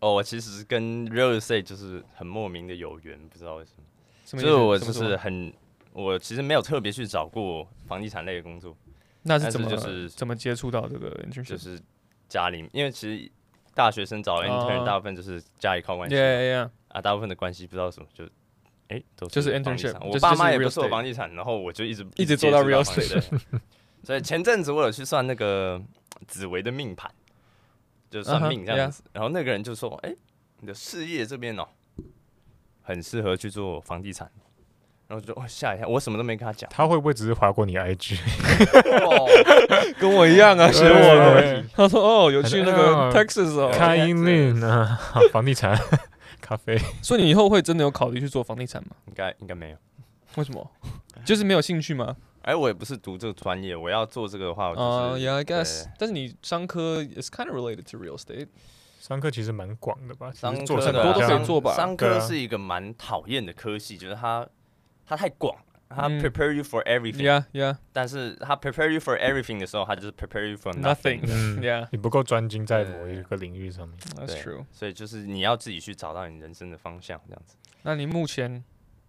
[0.01, 3.83] 哦，我其实跟 real estate 就是很莫名的有缘，不知道为什么。
[4.25, 4.41] 什么？
[4.41, 5.51] 就是我就是很，
[5.91, 8.77] 我其实没有特别去找过房地产类的工作。
[9.23, 11.43] 那是怎么就是怎么接触到这个 internship？
[11.49, 11.77] 就是
[12.29, 13.29] 家里，因为其实
[13.73, 16.15] 大学生找 intern 大部分就是家里靠关系。
[16.15, 16.69] Yeah, yeah.
[16.89, 18.25] 啊，大部分的关系不知道什么就，
[18.87, 19.95] 哎，都就是 internship。
[20.03, 23.23] 我爸妈也不做房地产，然后我就一直一直做到 real estate。
[24.03, 25.81] 所以前阵子我有去算那个
[26.27, 27.11] 紫薇的命盘，
[28.09, 29.03] 就算命这样子。
[29.13, 30.15] 然后那个人就说：“哎，
[30.61, 31.67] 你的事业这边哦，
[32.81, 34.31] 很适合去做房地产。”
[35.09, 36.69] 然后就哦吓一跳，我什么都没跟他讲。
[36.71, 38.19] 他会不会只是划过你 IG？
[39.99, 41.63] 跟我一样啊，学我的。
[41.75, 44.99] 他说哦，有去那个 Texas 哦，开音律啊，
[45.33, 45.75] 房地产、
[46.39, 46.77] 咖啡。
[47.01, 48.91] 所以你以后会真的有考虑去做房地产吗？
[49.07, 49.77] 应该应该没有。
[50.35, 50.69] 为什么？
[51.25, 52.15] 就是没有兴趣吗？
[52.43, 54.81] 哎，我也不是读这个专业，我要做这个的话，我就
[55.17, 55.25] 是。
[55.25, 55.85] Yeah, I guess。
[55.97, 58.47] 但是你商科 is kind of related to real estate。
[58.99, 60.31] 商科其实蛮广的吧？
[60.35, 61.73] 商科很多都可以做吧？
[61.73, 64.47] 商科是一个蛮讨厌的科系，就是它。
[65.09, 65.57] 它太广，
[65.89, 77.55] 它 prepare you for everything，yeah yeah，但是它 prepare you for everything 的时候，它就是 prepare you for nothing，yeah，你不够专精在某一个领域上面，That's true，所以就是你要自己去找到你人生的方向，这样子。
[77.81, 78.63] 那你目前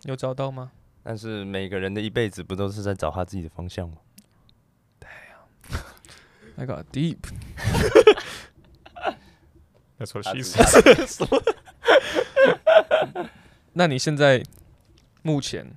[0.04, 0.72] 有找到吗？
[1.02, 3.98] 但是每个人的一辈子不都是在找他自己的方向吗
[5.00, 7.18] ？Damn，I got deep。
[9.98, 11.42] That's what she said。
[13.74, 14.42] 那你现在
[15.20, 15.76] 目前？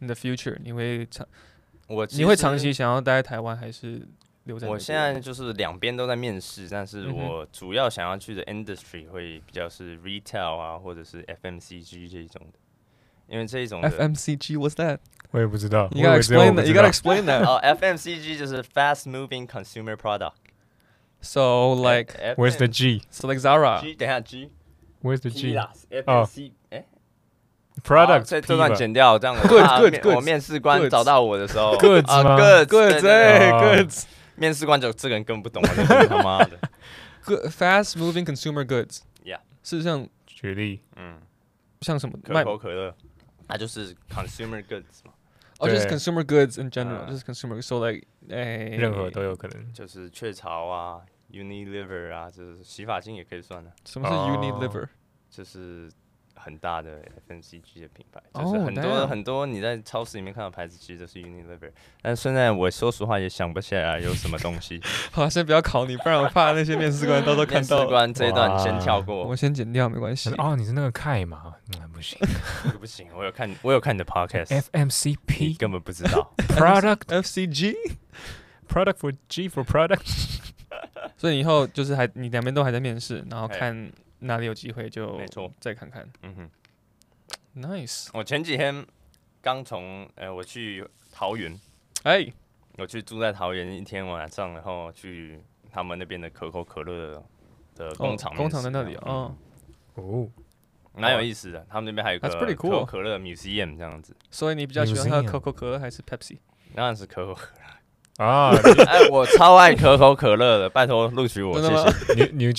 [0.00, 1.26] 你的 future 你会长，
[1.86, 4.06] 我你会长期想要待在台湾还是
[4.44, 4.66] 留在？
[4.68, 12.58] 我现在就是两边都在面试，但是我主要想要去的 industry 会比较是 retail 啊，或者是 FMCG 这一种的，
[13.28, 14.98] 因为这一种 FMCG what's that？
[15.30, 15.88] 我也不知道。
[15.92, 16.66] You gotta explain that.
[16.66, 17.44] You gotta explain that.
[17.44, 20.34] 哦，FMCG 就是 fast moving consumer product。
[21.20, 23.02] So like where's the G?
[23.10, 24.50] So like Zara。G 等下 G。
[25.02, 25.56] Where's the G？
[26.06, 26.28] 哦。
[27.82, 29.48] Product 这这段剪掉，这样子。
[29.48, 30.14] Good，good，good。
[30.14, 32.36] 我面试官找到我的时候，Good 吗？
[32.36, 33.90] Good，Good，哎，Good。
[34.36, 36.58] 面试官就这个人根本不懂，他妈的。
[37.24, 39.40] Good fast-moving consumer goods。Yeah。
[39.62, 41.18] 是像举例，嗯，
[41.80, 42.18] 像什么？
[42.22, 42.94] 可口可乐，
[43.48, 45.12] 它就是 consumer goods 嘛。
[45.58, 51.00] 哦，就是 consumer goods in general，就是 consumer。So like，哎，任何都有可能，就是雀巢啊，
[51.30, 53.72] Unilever 啊，就是洗发精也可以算的。
[53.86, 54.88] 什么是 Unilever？
[55.30, 55.90] 就是。
[56.37, 61.71] 很大的 FMCG 的品牌，就是很多很多你在超市里面看到牌子，其实都是 Unilever。
[62.01, 64.81] 但现在我说实话也想不起来有什么东西。
[65.11, 67.77] 好，先不要考你，不然我怕那些面试官到时候看到。
[67.77, 70.33] 面试官这一段先跳过，我先剪掉，没关系。
[70.37, 71.53] 哦，你是那个 Kai 吗？
[71.73, 72.17] 那不 行，
[72.79, 80.37] 不行，我有看，我有看你的 Podcast，FMCP 根本不知道 Product FCG，Product for G for Product。
[81.17, 83.91] 所以以后就是还你两边都还在面试，然后看。
[84.19, 86.07] 哪里有机会就没错，再看看。
[86.23, 88.09] 嗯哼，Nice。
[88.13, 88.85] 我前几天
[89.41, 91.59] 刚从呃，我去桃园，
[92.03, 92.33] 哎、欸，
[92.77, 95.39] 我去住在桃园一天晚上，然后去
[95.71, 97.23] 他们那边的可口可乐
[97.75, 99.35] 的，工厂、哦，工厂在那里哦，
[99.95, 100.27] 哦，
[100.93, 101.65] 蛮有意思的。
[101.69, 104.15] 他们那边还有个可口可乐 museum 这样子。
[104.31, 106.37] 所以你比较喜欢喝可口可乐还是 Pepsi？
[106.73, 108.25] 当然是可口可乐。
[108.25, 108.49] 啊，
[108.87, 112.25] 哎，我超爱可口可乐的，拜托录取我，谢谢。
[112.31, 112.51] New New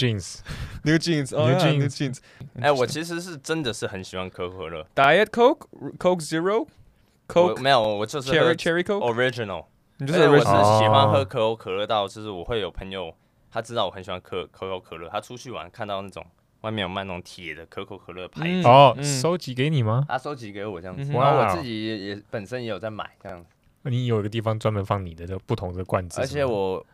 [0.83, 2.19] Jeans，New Jeans，New Jeans，New Jeans。
[2.61, 4.87] 哎，我其实是真的是很喜欢可口可乐。
[4.95, 9.65] Diet Coke，Coke Zero，Coke 没有，我就是 Cherry Cherry Coke Original。
[9.99, 13.13] 你就是我是喜欢喝可口可乐到，就是我会有朋友，
[13.51, 16.25] 他知道我很喜欢可可口可乐，他出去玩看到那种
[16.61, 18.63] 外面有卖那种铁的可口可乐牌嗯。
[18.63, 19.03] 子，哦，嗯。
[19.05, 20.05] 收集给你吗？
[20.09, 23.51] 他收集给我这样子，然后我自己也也本身也有在买这样子，
[23.91, 26.87] 你有一个地方专门放你的这不同的罐子，而且我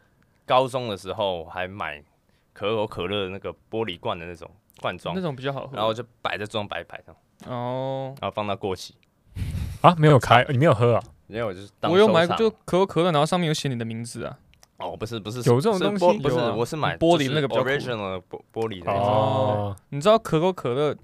[0.47, 2.03] 高中的时候还买
[2.55, 5.77] 可口可乐那个玻璃罐的那种罐装那，种比较好喝。
[5.77, 8.95] 然后就摆在桌上摆一排这样，哦，然后放到过期，
[9.83, 11.03] 啊没有开，你没有喝啊？
[11.27, 14.38] 没有就是当我有买过，就可口可乐，然后上面有写你的名字啊。
[14.77, 20.95] 哦，不是不是有这种东西玻不是我是买玻璃那个 original 玻玻璃的那种，哦，你知道可口可乐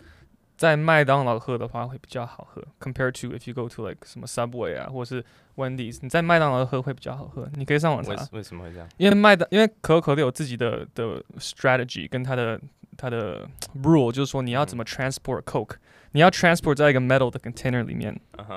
[0.60, 5.24] 在麦当劳喝的话会比较好喝，compared to if you go to like 什么 Subway 啊，或是
[5.56, 7.48] Wendy's，你在麦当劳喝会比较好喝。
[7.54, 8.10] 你可以上网查。
[8.32, 8.86] 为，什么会这样？
[8.98, 12.60] 因为麦当因为可口可乐有自己的的 strategy 跟它的
[12.98, 13.48] 它的
[13.82, 15.76] rule，就是说你要怎么 transport Coke，、
[16.12, 18.14] 你要 transport 在一个 metal 的 container 里面，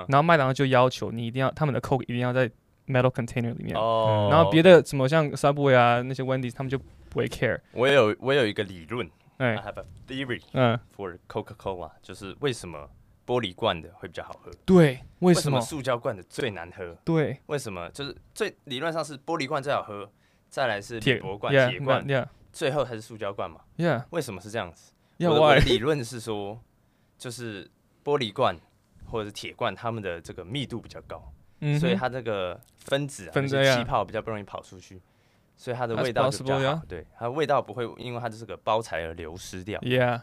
[0.10, 2.50] 然后麦当劳就要求你一定要他们的 Coke 一定要在
[2.86, 4.28] metal container 里面，哦。
[4.30, 12.89] 然后别的什么像 Subway 啊那些 Wendy's 他们就不会 care，我有我有一个理论，I 哎，have a theory 嗯，for Coca-Cola，就是为什么
[13.26, 14.52] 玻璃罐的会比较好喝？
[14.65, 15.60] 对，为为什么？
[15.62, 16.98] 塑胶罐的最难喝？
[17.06, 17.89] 对，为什么？
[17.91, 20.12] 就是最理论上是玻璃罐最好喝，
[20.50, 25.65] 再来是铁铝箔罐、，yeah 铁罐，yeah 最后才是塑胶罐嘛？yeah 为什么是这样子？yeah 我的我的 why？
[25.65, 26.60] 理论是说，
[27.17, 27.65] 就是
[28.04, 28.60] 玻璃罐
[29.06, 35.02] 或者是铁罐，它们的这个密度比较高，嗯哼，所以它这个分子啊，分子呀气泡比较不容易跑出去，
[35.56, 36.82] 所以它的味道就比较好。
[36.88, 39.80] 对，它的味道不会因为它的这个包材而流失掉。
[39.82, 40.22] Yeah，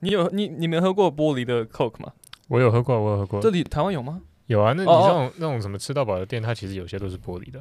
[0.00, 2.12] 你有你你没喝过玻璃的 Coke 吗？
[2.48, 4.22] 我有喝过，我有喝过这，里台湾有吗？
[4.46, 4.72] 有啊。
[4.76, 7.60] 那你哦哦这种那种什么吃到饱的店，它其实有些都是玻璃的，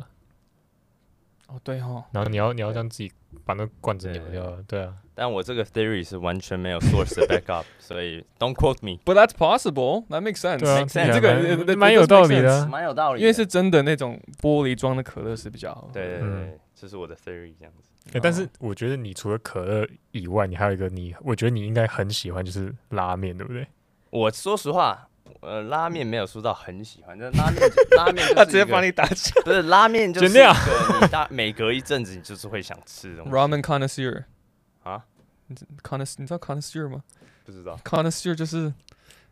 [1.48, 3.12] 哦，对哦，然后你要你要让自己
[3.44, 4.94] 把那罐子扭掉，对啊。
[5.18, 9.00] 但我这个 theory 是完全没有 source 的 backup， 所以 don't quote me。
[9.06, 10.06] But that's possible.
[10.10, 10.60] That makes sense.
[10.60, 11.22] 对啊，Makes sense 这
[11.66, 12.68] 个蛮有道理的。
[12.68, 15.94] 蛮有道理，因为是真的那种玻璃装的可乐是比较好喝。
[15.94, 17.90] 对对对嗯对，这是我的 theory 这样子。
[18.14, 23.66] 欸但是我觉得你除了可乐以外，你还有一个你，我觉得你应该很喜欢，就是拉面，对不对？
[24.12, 25.08] 我说实话，
[25.42, 27.62] 呃，拉面没有说到很喜欢，但拉面
[27.98, 30.54] 拉面他直接把你打起来不是拉面就是一个
[31.02, 34.24] 你大每隔一阵子你就是会想吃的东西 Ramen connoisseur
[34.84, 35.04] 啊
[35.82, 37.02] ，connoisseur 你知道 connoisseur 吗
[37.44, 38.72] 不知道？connoisseur 就是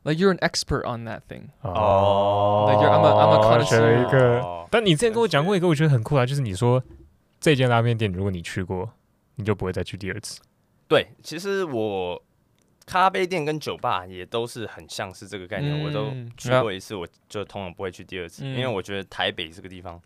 [0.03, 1.43] like you're an expert on that thing。
[1.61, 4.39] 哦 Like you're- I'm a- I'm a 我学了一个。
[4.41, 6.83] 哦但你之前跟我讲过一个，我觉得很酷啊，就是你说
[7.43, 8.89] 这间拉面店，如果你去过，
[9.35, 10.39] 你就不会再去第二次。
[10.87, 12.23] 对，其实我
[12.85, 20.01] 咖啡店跟酒吧也都是很像是这个概念，嗯我都去过一次，我就通常不会去第二次，嗯因为我觉得台北这个地方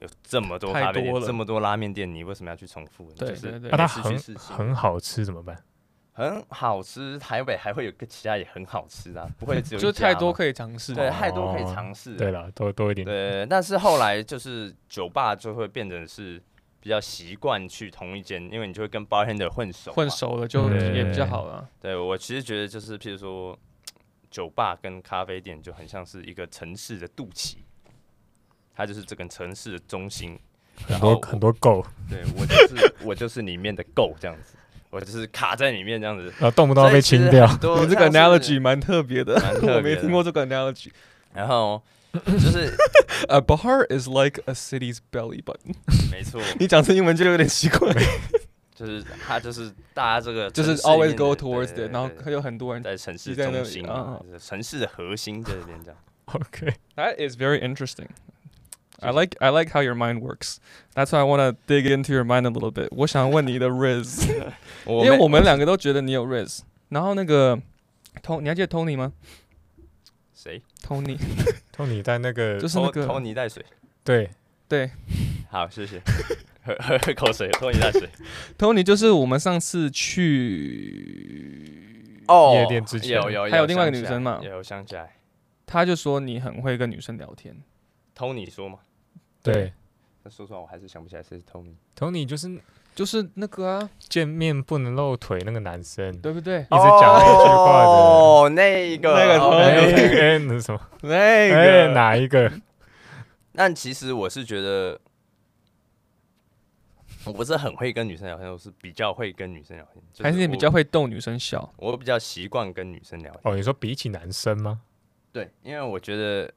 [0.00, 3.10] 有这么多太咖啡店，多了这么多拉面店，你为什么要去重复？
[3.14, 5.56] 对就是对对那、它每次去很很好吃怎么办？
[6.14, 10.94] 很好吃，台北还会有个其他也很好吃的啊， 不会只有就太多可以尝试。
[10.94, 12.16] 对，哦太多可以尝试。
[12.16, 13.02] 对了，多多一点。
[13.06, 16.38] 对，但是后来就是酒吧就会变成是
[16.82, 19.92] 比较习惯去同一间，因为你就会跟 bartender 混熟。
[19.92, 21.66] 混熟了就也比较好了。
[21.80, 23.56] 对我其实觉得就是，譬如说，
[24.28, 27.58] 酒吧跟咖啡店就很像是一个城市的肚脐，
[28.74, 30.36] 它就是这个城市的中心。
[30.84, 34.56] 很然后多很多狗，对我就是 我就是里面的 go 这样子，
[34.90, 36.24] 我就是卡在里面这样子。
[36.38, 37.46] 然后动不动要被清掉。
[37.46, 40.88] 你这个 analogy 蛮特别的，蛮特别的 我没听过这个 analogy。
[41.32, 41.80] 然后
[42.25, 42.75] 就是
[43.27, 45.75] A bar is like a city's belly button。
[46.11, 47.93] 没错，你讲成英文就有点奇怪，
[48.73, 52.81] 就是它就是大家这个就是城市 里 always 面 go 的 towards 对 it，然后对对还有很多人。
[52.81, 55.99] 在城市挤在那里中心啊嘛，就是城市的核心在这边这样。
[56.25, 58.07] OK， That is very interesting.
[58.99, 60.57] I like I like how your mind works.
[60.95, 62.87] That's why I want to dig into your mind a little bit.
[62.91, 64.27] 我想问你的 Riz，
[64.85, 66.61] 因为我们两个都觉得你有 Riz。
[66.89, 67.55] 然后那个
[68.23, 69.13] Tony，你还记得 Tony 吗
[70.42, 71.16] 谁？？Tony
[71.70, 73.64] 托尼在那个 就是那个拖泥带水。
[74.02, 74.28] 对
[74.66, 74.90] 对
[75.48, 76.00] 好，谢谢。
[76.64, 78.08] 喝喝 喝口水，拖泥带水。
[78.58, 80.24] Tony 就是我们上次去，
[82.26, 85.16] 哦夜店之前有有还有另外一个女生嘛有想起来。
[85.64, 87.56] 他就说你很会跟女生聊天。
[88.16, 88.80] Tony 说嘛？
[89.44, 89.72] 对，
[90.24, 91.74] 那说出来我还是想不起来谁是 Tony。
[91.94, 92.48] 托尼就是
[92.94, 96.60] 就是那个啊，见面不能露腿那个男生，对不对？
[96.60, 96.68] 一直
[97.00, 97.88] 讲那句话的。
[97.88, 100.80] 哦，那个那个那是什么？
[101.02, 102.52] 那个，哪一个？
[103.54, 104.98] 但其实我是觉得，
[107.24, 110.02] 我不是很会跟女生聊天，我是比较会跟女生聊天。
[110.22, 111.72] 还是你比较，会逗女生笑？
[111.76, 113.40] 我比较习惯跟女生聊天。
[113.44, 114.80] 哦，你说比起男生吗？
[115.32, 116.52] 对，因为我觉得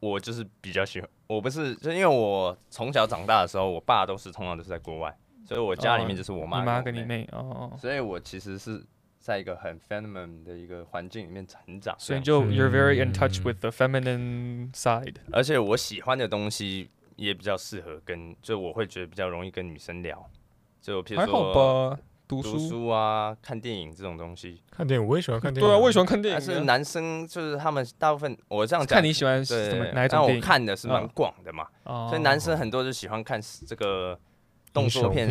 [0.00, 8.84] 我就是比较喜欢，我不是，就因为我从小长大的时候，我爸都是通常都是在国外，所以我家里面就是我妈、你妈跟你，妹哦，所以我其实是
[9.18, 15.14] 在一个很 feminine 的一个环境里面成长，所以就嗯 you're very in touch with the feminine side。
[15.32, 20.28] 而且我喜欢的东西也比较适合跟，就我会觉得比较容易跟女生聊，
[20.80, 24.60] 就譬如说，吧，读读书啊，看电影这种东西。
[24.70, 25.68] 看电影我也喜欢看电影。
[25.68, 26.40] 对啊，我也喜欢看电影。
[26.40, 30.40] 但是男生就是他们大部分，我这样讲，看你喜欢什么哪一种电影？
[30.40, 31.66] 但我看的是蛮广的嘛，
[32.08, 34.18] 所以男生很多就喜欢看这个
[34.76, 35.26] 动作片。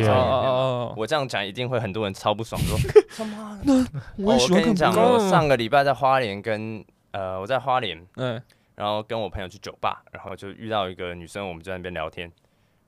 [0.96, 2.76] 我这样讲一定会很多人超不爽，说
[3.16, 3.86] 他妈的！
[4.18, 8.42] 我跟你讲，我上个礼拜在花莲跟呃我在花莲，嗯，
[8.74, 12.30] 然后跟我朋友去酒吧，然后就遇到一个女生，我们就在那边聊天，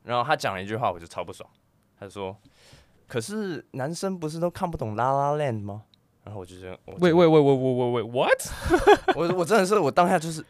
[0.02, 1.48] 然后她讲了一句话，我就超不爽，
[1.98, 2.36] 她说。
[3.06, 5.84] 可是男生不是都看不懂《拉拉 Land》吗？
[6.24, 9.16] 然后我就觉得， 喂喂喂喂喂喂喂，What？
[9.16, 10.44] 我我真的是我当下就是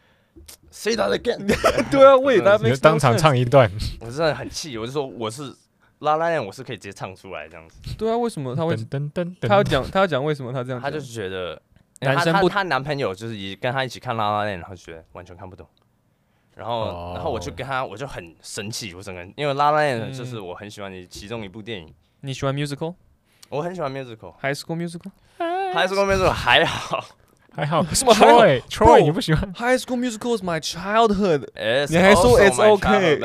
[0.69, 1.47] Say that again。
[1.89, 5.51] 对啊，为他们当场唱一段，我真的很气，我就说我是
[5.99, 7.75] 《拉拉链我是可以直接唱出来这样子。
[7.97, 8.75] 对啊为什么他会
[9.41, 11.61] 他要讲他要讲为什么他这样他就是觉得
[12.01, 15.67] 男生不他男朋友就是一跟他一起看拉拉链然后觉得完全看不懂。
[16.55, 21.93] 然后然后我就跟他我就很生气我整个人因为拉拉链就是我很喜欢的其中一部电影。
[22.21, 22.95] 你喜欢 musical
[23.49, 27.03] 我很喜欢 musical high school musical high school musical 还好。
[27.51, 27.83] 还好。
[27.93, 33.19] 什么 Troy？Troy 你不喜欢？High school musical is my childhood s 你还说 it's ok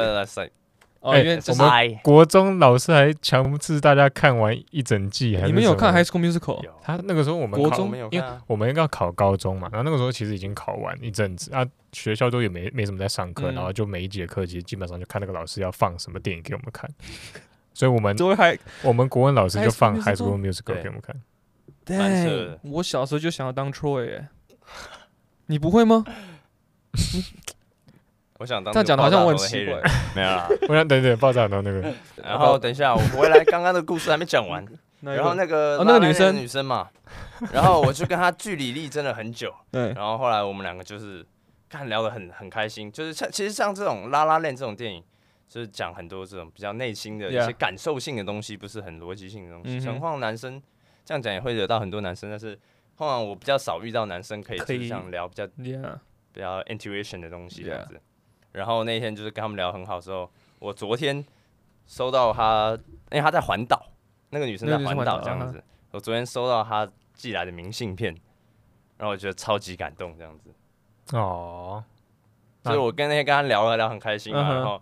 [1.04, 6.64] 哦，因为我们国中老师还强制大家看完一整季，还你们有看 High School Musical？
[6.82, 11.62] 他那个时候我们国中，因为我们应该要考高中嘛，然后那个时候其实已经考完一阵子啊，
[11.92, 16.90] 学校都也没没什么在上课，然后就每一节课其实基本上就看那个老师要放什么电影给我们看。
[17.74, 18.16] 所以我们
[18.82, 21.20] 我们国文老师就放《High School Musical》给我们看。
[21.84, 24.28] 对，我小时候就想要当 Troy，哎，
[25.46, 26.04] 你不会吗？
[28.44, 28.74] 我想当。
[28.74, 29.80] 他讲的好像我很奇怪。
[30.14, 31.80] 没有啦， 我想等等爆炸头那个。
[32.22, 34.62] 然 后等一下，我回来，刚刚的故事还没讲完。
[35.00, 36.90] 然后那个那个女生女生嘛，
[37.52, 39.52] 然后我就跟她据理力争了很久。
[39.70, 39.92] 对。
[39.94, 41.24] 然后后来我们两个就是
[41.70, 45.02] 看聊得很很开心，就是像其实像这种《La La Land》这种电影。
[45.46, 49.78] 就是讲很多这种比较内心的一些感受性的东西，不是很逻辑性的东西。
[49.78, 50.60] 像况男生
[51.04, 52.58] 这样讲也会惹到很多男生，但是
[52.96, 58.00] 后来我比较少遇到男生可以这样聊比较比较 intuition 的东西这样子。
[58.54, 61.22] 然后那天就是跟他们聊很好之后，我昨天
[61.86, 62.70] 收到他，
[63.10, 63.90] 因为他在环岛，
[64.30, 65.62] 那个女生在环岛这样子。
[65.90, 68.14] 我昨天收到他寄来的明信片，
[68.96, 70.50] 然后我觉得超级感动这样子。
[71.16, 71.84] 哦，
[72.62, 74.80] 所以我跟那天跟他聊了聊很开心嘛，然后。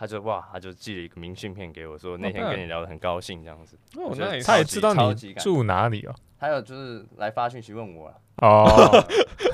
[0.00, 3.76] 他就哇，他就寄了一个明信片给我，说那天跟你聊得很高兴这样子。
[3.98, 6.14] 哦，那他也知道你住哪里哦。
[6.38, 8.16] 还有就是来发讯息问我了。
[8.36, 8.66] 哦，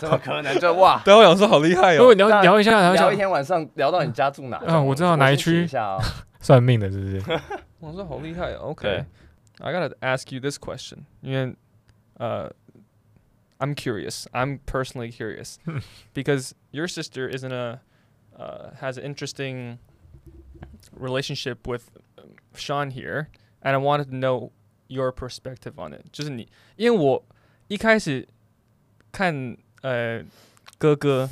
[0.00, 0.58] 怎么可能？
[0.58, 1.98] 就哇，对我想说好厉害哦。
[1.98, 4.56] 如果聊聊一下，聊一天晚上聊到你家住哪？
[4.58, 5.68] 啊，我知道哪一区。
[6.40, 7.40] 算命的，是不是？
[7.80, 8.68] 我说好厉害哦。
[8.70, 11.54] OK，I gotta ask you this question，因为
[12.18, 12.52] 呃，
[13.58, 14.26] I'm curious.
[14.32, 15.56] I'm personally curious
[16.14, 17.80] because your sister isn't a
[18.38, 19.78] uh has an interesting
[20.96, 21.90] relationship with
[22.54, 23.28] Sean here,
[23.62, 24.52] and I wanted to know
[24.86, 26.04] your perspective on it。
[26.12, 27.24] 就是你，因为我
[27.66, 28.28] 一开始
[29.11, 30.23] 看呃
[30.77, 31.29] 哥哥，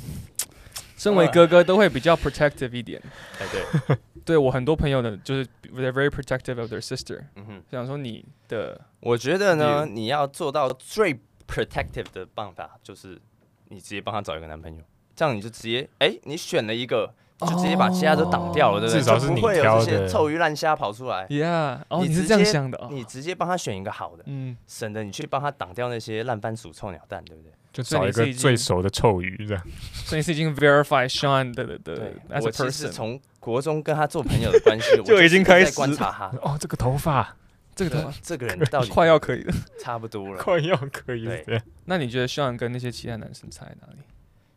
[0.96, 3.00] 身为哥哥都会比较 protective 一点。
[3.38, 7.24] 哎对，对我很多朋友的，就是 they're very protective of their sister。
[7.36, 13.20] 嗯哼，想说你的，我觉得呢，你要做到最 protective 的办法，就是
[13.68, 14.82] 你直接帮他找一个男朋友，
[15.16, 17.14] 这样你就直接，哎，你选了一个。
[17.46, 19.00] 就直接把其他都挡掉了，对不对？
[19.00, 19.40] 至少是你挑的。
[19.40, 21.26] 不会有这些臭鱼烂虾跑出来。
[21.28, 22.88] Yeah，哦，你是这样想的。
[22.90, 27.52] 你直接帮他选一个好的，嗯，省得你去帮他挡掉那些烂番薯、臭鸟蛋，对不对？
[27.72, 29.62] 就找一个最熟的臭鱼，这样。
[29.92, 32.12] 所以是已经 verify Sean 的的。
[32.42, 36.26] 我其实从国中跟他做朋友的关系， 就已经开始观察他。
[36.42, 37.36] 哦，这个头发，
[37.76, 41.36] 这个头发，这个人到底 快要可以了，差不多了， 快要可以了。
[41.46, 41.62] 对。
[41.84, 44.00] 那你觉得 Sean 跟那些其他男生差在哪里？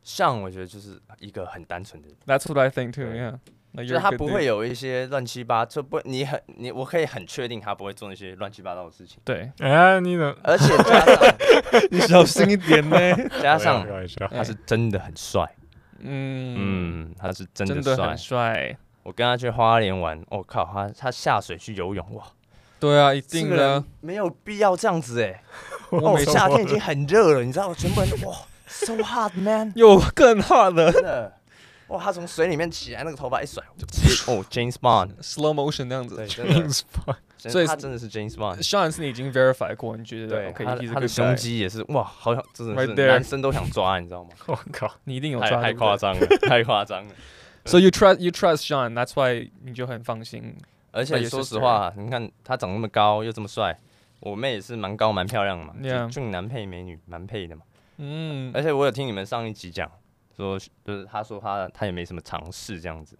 [0.03, 2.17] 像我觉得就是一个很单纯的人。
[2.27, 3.05] That's what I think too.
[3.05, 3.39] Yeah.
[3.75, 9.17] 就是他不会有一些乱七八糟，不，你很你我可以很确定他不会做那些乱七八糟的事情。
[9.25, 10.35] 对，哎，你呢？
[10.43, 11.35] 而且加上
[11.89, 12.97] 你小心一点呢。
[13.41, 13.83] 加上
[14.29, 15.43] 他是真的很帅。
[16.01, 18.15] 嗯嗯，他是真的帅。
[18.15, 18.77] 帅。
[19.01, 22.23] 我跟他去花莲玩，我靠，他他下水去游泳，哇！
[22.79, 23.83] 对啊，一定的。
[24.01, 25.41] 没有必要这样子 哎。
[25.89, 28.37] 哦，夏天已经很热了，你知道，全部人哇
[28.73, 31.33] ，so hard, man，有更 hot 的。
[31.87, 36.15] 哇，他从水里面起来，那个头发一甩，就直接哦，James Bond，slow motion 那样子。
[36.15, 38.57] 对，James Bond，所以他真的是 James Bond。
[38.63, 40.65] Sean 是你已经 verify 过，你觉得对？
[40.65, 44.29] 他他的胸肌也是哇，好想真的是男生都想抓，你知道吗？
[44.47, 47.11] 我靠，你一定有抓，太夸张了， 太夸张了。
[47.65, 50.55] So you trust you trust Sean，that's why 你就很放心。
[50.91, 53.77] 而且说实话，你看他长那么高又这么帅，
[54.21, 55.73] 我妹也是蛮高蛮漂亮的嘛，
[56.09, 57.63] 俊男配美女，蛮配的嘛。
[57.97, 59.89] 嗯，而且我有听你们上一集讲。
[60.35, 63.15] 说就是他说他他也没什么尝试这样子，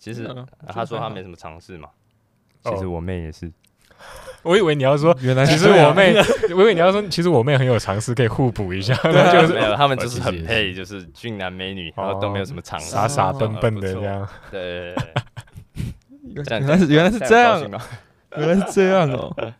[0.00, 0.28] 其实
[0.66, 1.88] 他说他没什么尝试嘛，
[2.64, 3.48] 其实我妹也是，
[4.42, 6.12] 我以为你要说，原来其实我妹，
[6.56, 8.92] 我以为你要说，其实我妹很有尝试，可以互补一下。
[9.32, 14.28] 就是没有，他们就是很配，就是俊男美女，然后都没有什么尝试，傻傻笨笨的这样。
[14.50, 14.92] 对，
[16.34, 17.60] 原来是原来是这样，
[18.36, 19.54] 原来是这样哦。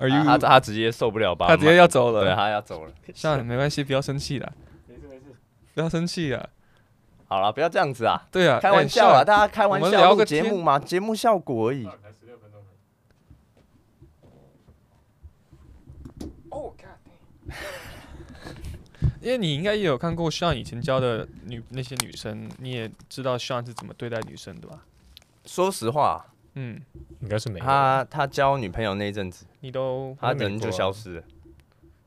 [0.00, 0.24] Are you？
[0.24, 1.46] 他他直接受不了吧？
[1.46, 2.92] 他直接要走了，对，他要走了。
[3.14, 4.50] 算了，没关系，不要生气了。
[4.88, 5.36] 没事没事，
[5.74, 6.48] 不要生气啊。
[7.28, 8.26] 好了，不要这样子啊。
[8.32, 11.86] 对啊，开玩笑啊，大家开玩笑，聊个节目嘛，节目效果而已。
[19.20, 24.82] 因为你应该也有看过 Sean 以前教的女那些女生，你也知道 Sean 是怎么对待女生的吧？
[25.44, 26.24] 说实话，
[26.62, 26.80] 嗯，
[27.20, 27.64] 应该是没有。
[27.64, 31.22] 他他交女朋友那一阵子，你都他人就消失了。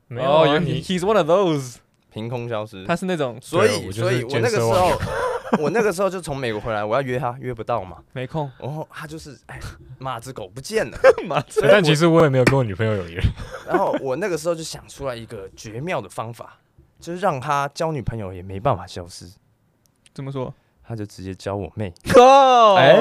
[0.06, 1.76] 没有啊，你 He's one of those，
[2.12, 2.84] 凭空消失。
[2.84, 4.90] 他是那种，所以所以我那个时候，
[5.58, 8.48] 我那个时候就从美国回来，我要约他，约不到嘛，没空。
[8.58, 9.58] 然后他就是，哎，
[9.98, 10.96] 马子狗不见了，
[11.26, 11.60] 马子。
[11.62, 13.20] 但其实我也没有跟我女朋友有约。
[13.66, 16.58] 然后我那个时候就想出来一个绝妙的方法。
[17.00, 19.30] 就是让他交女朋友也没办法消失，
[20.14, 20.54] 怎么说？
[20.82, 21.92] 他就直接教我妹。
[22.78, 22.96] 哎，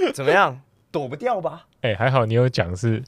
[0.14, 0.60] 怎么样？
[0.90, 1.66] 躲不掉吧？
[1.82, 3.02] 哎，还好你有讲是，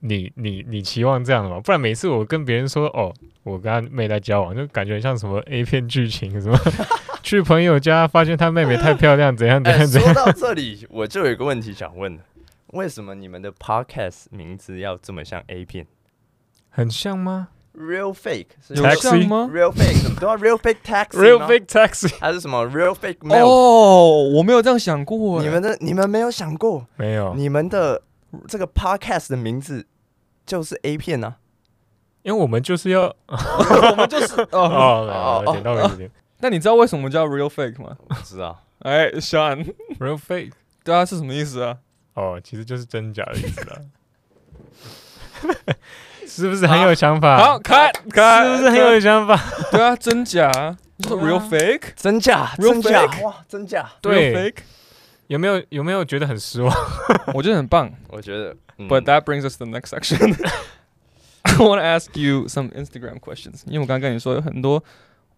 [0.00, 1.60] 你你你期望这样的嘛？
[1.60, 3.12] 不然每次我跟别人说哦，
[3.42, 6.58] 我跟他妹在交往，就感觉像什么 A 片剧情，什么
[7.22, 10.14] 去朋友家发现他妹妹太漂亮，怎样怎样怎样。
[10.14, 12.18] 说到这里，我就有一个问题想问：
[12.68, 15.86] 为什么你们的 Podcast 名字要这么像 A 片？
[16.70, 17.48] 很像吗
[17.78, 23.44] ？Real fake 有像吗？Real fake 对啊，Real fake taxi，Real fake taxi 还是什么 Real fake mail？
[23.46, 25.40] 哦，我没有这样想过。
[25.42, 26.86] 你们的你们没有想过？
[26.96, 27.34] 没有。
[27.34, 28.02] 你们的
[28.48, 29.86] 这个 podcast 的名字
[30.44, 31.36] 就是 A 片啊？
[32.22, 36.10] 因为我们就是要， 我们就是 哦哦哦，点到为止。
[36.40, 37.96] 那你知道为什么叫 Real fake 吗？
[38.08, 38.64] 我知道。
[38.80, 40.52] 哎，Sean，Real fake，
[40.84, 41.78] 对啊，是什么意思啊？
[42.14, 43.76] 哦，其实就是真假的意思啦。
[46.26, 47.36] 是不是很有想法？
[47.38, 49.38] 好，看，看，是不是很有想法？
[49.70, 50.50] 对啊，真假
[51.00, 51.82] ？real fake？
[51.96, 52.52] 真假？
[52.58, 53.04] 真假？
[53.22, 53.90] 哇，真假？
[54.00, 54.54] 对，
[55.28, 56.74] 有没有有没有觉得很失望？
[57.34, 57.90] 我觉得很棒。
[58.08, 58.54] 我觉得。
[58.78, 60.36] But that brings us to the next section.
[61.42, 63.62] I want to ask you some Instagram questions.
[63.66, 64.82] 因为我刚刚跟你说有很多。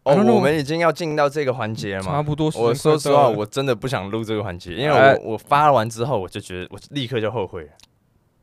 [0.02, 2.12] 哦，我们已经要进到这个环节了嘛？
[2.12, 2.52] 差不多。
[2.54, 7.70] 我说实话，我真的不想录这个环节，因为我我发完之后，我就觉得我立刻就后悔了。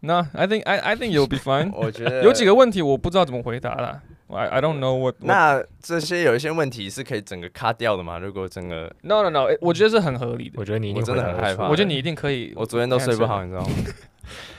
[0.01, 1.73] 那、no, I think I I think you'll be fine。
[1.75, 4.03] 我觉得有几个问题我不知道怎么回答啦。
[4.29, 5.27] I I don't know what, what。
[5.27, 8.19] 那这些有一些问题是可以整个卡掉的吗？
[8.19, 8.91] 如果整个？
[9.03, 10.55] No No No，我觉得是很合理的。
[10.57, 11.69] 我觉得你一定我真的很害怕。
[11.69, 12.53] 我觉得你一定可以。
[12.57, 13.69] 我昨天都睡不好，你知道吗？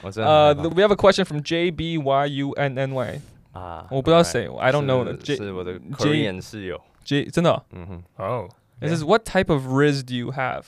[0.04, 0.30] 我真的。
[0.30, 3.22] 呃、uh,，We have a question from J B Y U N N Y。
[3.54, 5.14] 啊，我不知道谁，I don't know 的。
[5.16, 6.80] J 是我的 Korean 室友。
[7.04, 7.64] J 真的？
[7.72, 8.04] 嗯哼。
[8.18, 8.48] 哦。
[8.80, 10.64] This is what type of Riz do you have？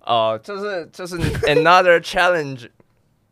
[0.00, 2.70] 哦，就是就是 another challenge。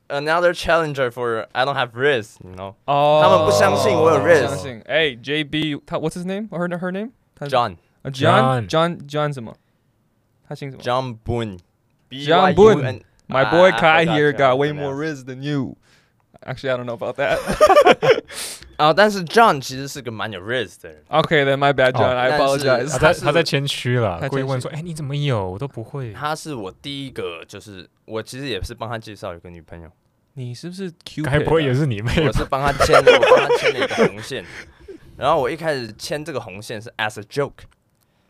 [0.09, 2.75] Another challenger for I don't have Riz, you know？
[2.85, 4.47] 哦，他们不相信我有 Riz。
[4.47, 4.83] 相信。
[4.87, 6.49] 哎，JB，他 What's his name?
[6.51, 7.13] Her her name?
[7.41, 9.55] John。John John John 什么？
[10.47, 10.83] 他姓什么？
[10.83, 15.77] John Boone。John Boone。My boy Kai here got way more Riz than you.
[16.45, 17.39] Actually, I don't know about that.
[18.78, 21.04] 啊，但是 John 其实是个蛮有 risk 的人。
[21.10, 22.16] Okay, then my bad, John.
[22.16, 22.90] I apologize.
[22.90, 25.50] 他在他在谦虚了，故意问说：“哎，你怎么有？
[25.50, 29.90] 我都不会。”他是我第一个，就是我其实也是帮他介绍一个女朋友。
[30.34, 31.24] 你是不是 Q？
[31.24, 32.28] 该不会也是你妹？
[32.28, 34.46] 我是帮他牵，我帮他牵了一个红线。
[35.18, 37.66] 然后我一开始牵这个红线是 as a joke，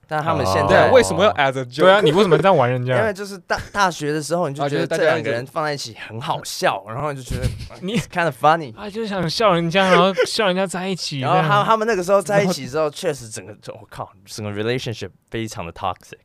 [0.08, 1.82] 但他们现在为什么要 as a joke？
[1.82, 2.98] 对啊，你为什么这样玩人家？
[2.98, 7.48] 因为就是大大学的时候，你就觉得这两个人放在一起很好笑，然后就觉得
[7.82, 11.20] 你 kind of funny，啊，就是想笑人家，然后笑人家在一起。
[11.20, 16.18] 然后他他们那个时候在一起之后，确实整个我靠，整个 relationship 非常的 toxic。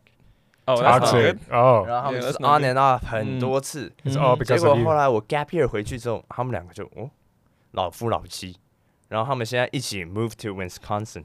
[0.65, 1.05] 哦，然后
[2.05, 3.93] 他们就是 on and off 很多次，
[4.45, 7.11] 结果后来我 gap year 回去之后，他们两个就哦
[7.73, 8.57] 老夫老妻，
[9.09, 11.25] 然后他们现在一起 move to Wisconsin，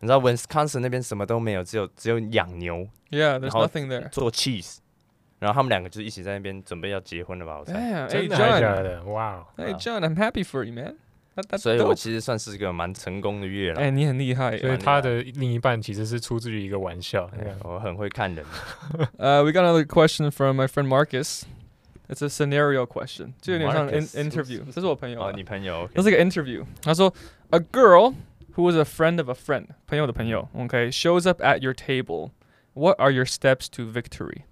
[0.00, 4.78] 你知道 Wisconsin 那边什么都没有，只有只有养牛，Yeah，there's nothing there，做 cheese，
[5.38, 7.58] 然后他们两个就一起在那边准备要结婚了吧？
[7.58, 9.02] 我猜，真的假的？
[9.04, 10.96] 哇，Hey John，I'm happy for you man。
[11.58, 13.80] 所以我其实算是一个蛮成功的月老。
[13.82, 14.56] 哎，你很厉害。
[14.56, 17.30] 所以他的另一半其实是出自于一个玩笑。
[17.62, 18.42] 我很会看人。
[19.18, 21.42] 呃， We got another question from my friend Marcus.
[22.08, 24.62] It's a scenario question，就有点像 interview。
[24.72, 25.20] 这是我朋友。
[25.20, 25.86] 哦，你朋友。
[25.94, 26.64] 这是个 interview。
[26.80, 27.12] 他说，
[27.50, 28.14] A girl
[28.54, 32.30] who is a friend of a friend，朋友的朋友，OK，shows up at your table.
[32.74, 34.42] What are your steps to victory？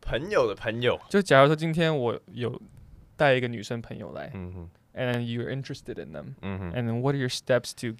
[0.00, 1.00] 朋友的朋友。
[1.08, 2.60] 就假如说今天我有
[3.16, 4.30] 带一个女生朋友来。
[4.34, 4.70] 嗯哼。
[4.92, 6.34] And you're interested in them.
[6.42, 6.72] 嗯哼。
[6.72, 7.96] And then what are your steps to？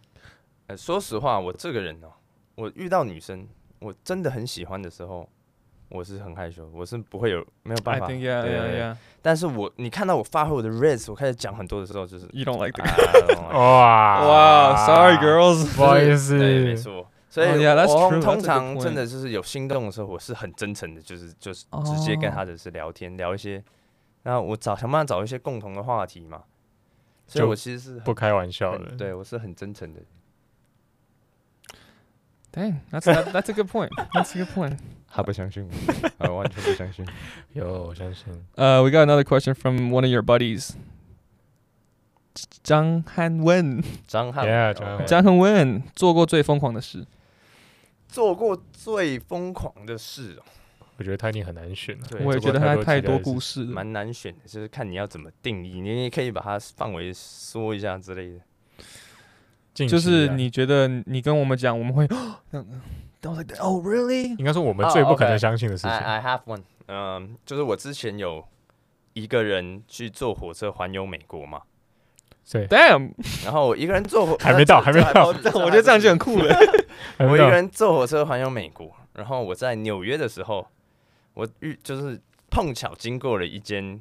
[0.76, 2.12] 说实话，我这个人哦，
[2.56, 3.48] 我遇到女生，
[3.78, 5.28] 我真的很喜欢的时候，
[5.95, 8.05] 我是很害羞，我是不会有没有办法。
[8.05, 8.97] I think yeah, 对 yeah, yeah.
[9.21, 13.49] 但是我你看到我发挥我的 res，我开始讲很多的时候，就是 You don't like the guy。
[13.55, 16.37] 哇哇，Sorry girls， 不好意思。
[16.37, 17.07] 对，没错。
[17.29, 23.61] 所以，我通常真的就是有心动的时候，我是很真诚的，就是就是直接跟他就是聊天，聊一些，
[24.23, 26.43] 然后我找想办法找一些共同的话题嘛。
[27.27, 29.99] 所以我其实是不开玩笑的，对我是很真诚的。
[32.53, 33.01] Dang, that's
[33.33, 33.89] that's a good point.
[34.13, 34.77] That's a good point.
[35.15, 35.71] 他不相信我，
[36.19, 37.05] 他完全不相信。
[37.53, 38.25] 有，我相信。
[38.55, 40.71] 呃、uh,，We got another question from one of your buddies.
[42.61, 47.05] 张汉文，张汉文，张汉文做过最疯狂的事，
[48.09, 50.43] 做过最疯狂的事哦。
[50.97, 59.87] 我觉得他一定很难选，我也觉得他太多故事，蛮难选的，就是看你要怎么定义，你也可以把它范围说一下之类的。
[59.87, 62.05] 就是你觉得你跟我们讲，我们会，
[63.25, 64.37] 都是 Oh really？
[64.37, 65.91] 应该说我们最不可能相信的事情。
[65.91, 68.47] I have one，嗯，就是我之前有
[69.13, 71.63] 一个人去坐火车环游美国嘛。
[72.47, 73.13] 对，Damn！
[73.43, 75.29] 然后我一个人坐火， 还没到，还没到。
[75.29, 76.55] 我觉得这样就很酷了。
[77.17, 80.67] 我一个人坐火车环游美国，然后我在纽约的时候，
[81.33, 82.21] 我遇就是
[82.51, 83.99] 碰巧经过了一间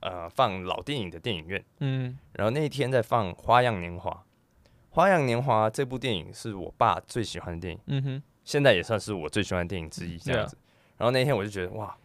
[0.00, 4.10] 呃放老电影的电影院，嗯，然后那一天在放《花样年华》。
[4.92, 10.56] 《花样年华》这部电影是我爸最喜欢的电影，嗯哼，现在也算是我最喜欢的电影之一，这样子。
[10.96, 11.96] 然后那天我就觉得哇，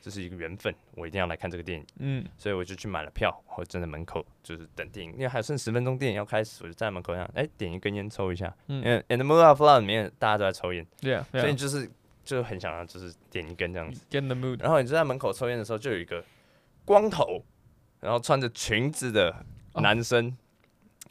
[0.00, 11.90] 这是一个缘分，我一定要来看这个电影，嗯，所以我就去买了票，我站在门口就是等电影，因为还剩十分钟电影要开始，我就站在门口想，哎，点一根烟抽一下，因为《In the Mood of Love》里面大家都在抽烟，对啊，所以就是
[12.24, 14.60] 就很想要就是点一根这样子，Get the mood。
[14.60, 16.24] 然后你就在门口抽烟的时候，就有一个
[16.84, 17.44] 光头，
[18.00, 19.44] 然后穿着裙子的
[19.74, 20.36] 男生。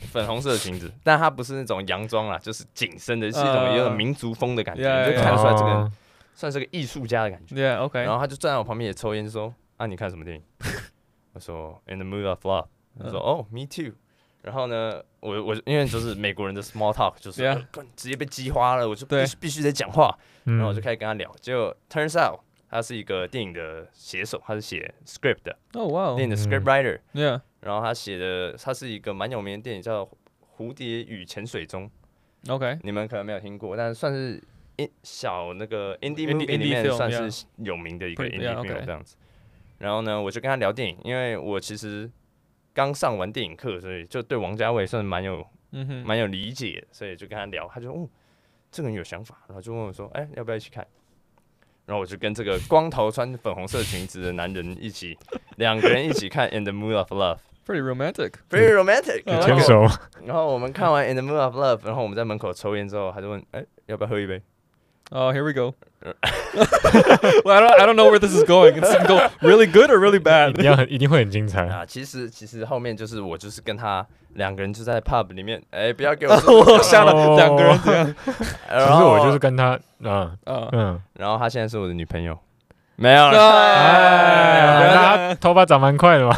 [0.07, 5.91] 粉红色的裙子， 但它不是那种洋装啦，就是紧身的，是一种有点民族风的感觉，你就看得出来这个
[6.33, 7.55] 算是个艺术家的感觉。
[7.55, 7.99] 对，OK。
[8.01, 10.43] 然后他就站在我旁边也抽烟，说：“啊，你看什么电影？”
[11.33, 12.67] 我说：“In the mood of love。”
[13.01, 13.93] 他说：“哦，Me too。”
[14.41, 17.43] 然后呢，我我因为就是美国人的 small talk，就是
[17.95, 21.31] 直接被激发了，我就必须必须得讲话，然后我就开始跟他聊。
[21.39, 26.99] 结果 turns out 他是一个电影的写手，他是写 script 的，哦哇，电影的 script writer。
[27.61, 30.03] 然后他写的，他是一个蛮有名的电影，叫
[30.57, 31.89] 《蝴蝶与潜水钟》。
[32.51, 34.41] OK，你们可能没有听过，但是算是
[34.77, 39.15] 一小那个 indie movie 里面算是有名的一个 indie film 这样子。
[39.77, 42.09] 然后呢，我就跟他聊电影，因为我其实
[42.73, 45.45] 刚上完电影课，所以就对王家卫算是蛮有
[46.03, 47.67] 蛮有理解，所以就跟他聊。
[47.67, 48.09] 他就说哦，
[48.71, 50.85] 这个人有想法，然后就问我说，哎，要不要一起看？
[51.85, 55.17] 然后我就跟这个光头穿粉红色裙子的男人一起，
[55.57, 57.37] 两个人一起看《In the Mood of Love》。
[57.71, 59.23] Pretty romantic, very romantic。
[59.45, 59.87] 牵手。
[60.25, 64.41] 然后我们看完《In the Mood of Love》，然后我们在门口抽烟之后，他就问：“哎，要不要喝一杯？”
[65.09, 65.73] 哦，Here we go。
[67.45, 68.73] Well, I don't, I don't know where this is going.
[68.73, 70.49] It's going to go really good or really bad.
[70.49, 71.85] 一定很，一定会很精彩啊！
[71.85, 75.61] 其实，其实后面就是我，就是跟他两个人就在 pub 里面。
[75.69, 76.35] 哎，不要给我
[76.83, 78.13] 吓了，两个人这样。
[78.25, 82.37] 其实我就是跟他，嗯嗯，然后他现在是我的女朋友。
[82.97, 83.33] 没有了，
[84.93, 86.35] 他头发长蛮快的嘛。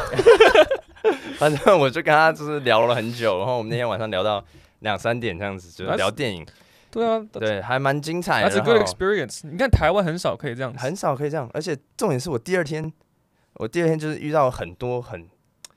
[1.43, 4.41] 反正我就跟他就是聊了很久，然后我们那天晚上聊到
[4.79, 6.45] 两三点这样子，就 是聊电影。
[6.89, 8.49] 对啊，对，还蛮精彩的。
[8.49, 9.41] That's a good experience。
[9.43, 11.49] 你看台湾很少可以这样，很少可以这样。
[11.53, 12.93] 而且重点是我第二天，
[13.55, 15.27] 我第二天就是遇到很多很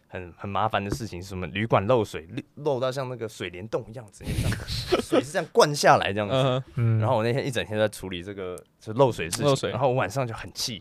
[0.07, 4.25] 很很麻烦的事情，什么旅馆漏水，漏到像那个水帘洞一样子，
[5.03, 6.63] 水是这样灌下来这样子。
[6.77, 7.01] 嗯。
[7.01, 10.81] 然后我那天一整天在处理这个就漏水的事情，然后我晚上就很气，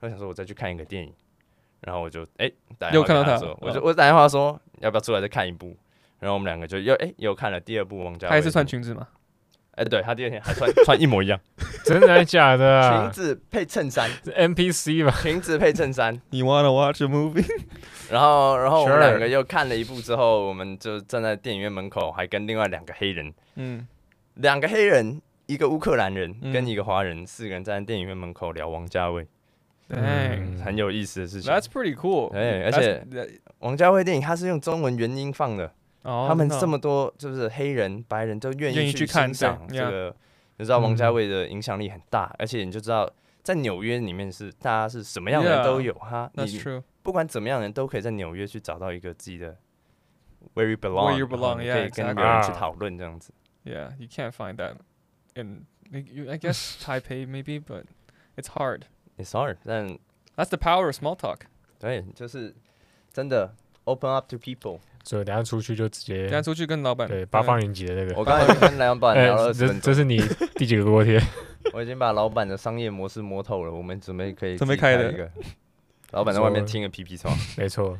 [0.00, 1.10] 我想说我再去看一个电影。
[1.86, 2.50] 然后我就哎，
[2.92, 5.76] 又看到他，我就我打电话说要不要出来再看一部，
[6.18, 9.06] 然后我们两个就又哎又看了第二部《王家卫》，还是穿裙子吗？
[9.76, 11.38] 哎，对他第二天还穿 穿一模一样，
[11.84, 12.90] 真的假的？
[12.90, 15.14] 裙子配衬衫，NPC 吧？
[15.22, 16.20] 裙子配衬衫。
[16.30, 17.44] You wanna watch a movie？
[18.10, 23.86] 然后然后我们两个又看了一部之后，我们就站在电影院门口，还跟另外两个黑人，嗯，
[24.34, 29.26] 两个黑人，一个乌克兰人跟一个华人，四个人站在电影院门口聊王家卫。
[29.88, 31.52] 嗯，很有意思的事情。
[31.52, 32.34] That's pretty cool。
[32.34, 33.06] 哎，而且
[33.60, 35.72] 王家卫电影他是用中文原音放的，
[36.02, 40.16] 他们这么多就是黑人、白人都愿意去看赏这个，
[40.56, 43.08] 你知道王家卫的影响力很大，而且你就知道
[43.42, 46.60] 在纽约里面是大家是什么样的人都有哈，你
[47.02, 49.56] 不管怎么样的人都可以在纽约去找到一个自己的
[50.54, 53.32] where you belong，可以跟别人去讨论这样子。
[53.64, 54.74] Yeah，you can't find that
[55.34, 57.84] in I guess Taipei maybe, but
[58.36, 58.82] it's hard.
[59.17, 59.97] It's hard，但
[60.35, 61.41] That's the power of small talk。
[61.79, 62.53] 对，就是
[63.13, 63.53] 真的
[63.83, 64.79] open up to people。
[65.03, 68.15] 所以等下出去就直接，等下出去跟老板对八方云集的那个。
[68.15, 70.21] 我刚才跟老板聊了， 这这是你
[70.55, 71.19] 第几个锅贴？
[71.73, 75.31] 我已经把老板的商业模式摸透了，我们准备可以准备开一个。
[76.11, 77.97] 老板在外面听个屁屁虫，没错。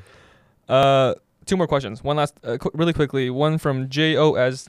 [0.68, 1.12] 呃、
[1.46, 2.02] uh,，two more questions.
[2.02, 3.32] One last, uh, qu really quickly.
[3.32, 4.68] One from J O S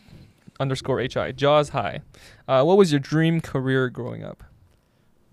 [0.58, 1.32] underscore H I.
[1.32, 2.00] Jaws High.
[2.46, 4.42] Uh, what was your dream career growing up?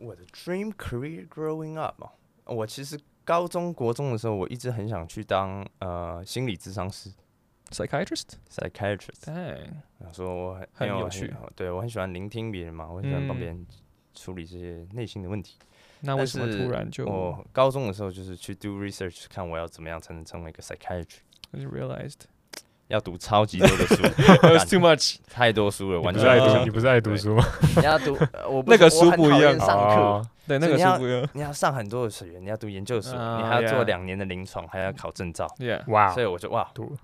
[0.04, 2.02] 我的 dream career growing up
[2.44, 7.10] 我其实高中国中的时候，我一直很想去当呃心理咨商师。
[7.70, 9.70] Psychiatrist，Psychiatrist，对，
[10.12, 13.66] 说我很很有趣，对我很喜欢聆听别人嘛，我很喜欢帮别人
[14.14, 15.58] 处理这些内心的问题。
[16.00, 17.06] 那为什么突然就？
[17.06, 21.20] 我高中的时候就是去 do research，看我要怎么样才能成为一个 psychiatrist。
[21.52, 22.20] You realized
[22.88, 23.96] 要读超级多的书
[24.68, 26.64] too much，太多书了，完全爱读。
[26.64, 27.44] 你不是爱读书吗？
[27.76, 28.16] 你要读，
[28.48, 29.58] 我那个书不一样。
[29.58, 31.28] 上课，对，那个书不一样。
[31.32, 35.48] 你要上很多的学，你要读研究所，你还要做两年的临床，还要考证照。
[35.88, 36.94] 哇，所以我就哇读。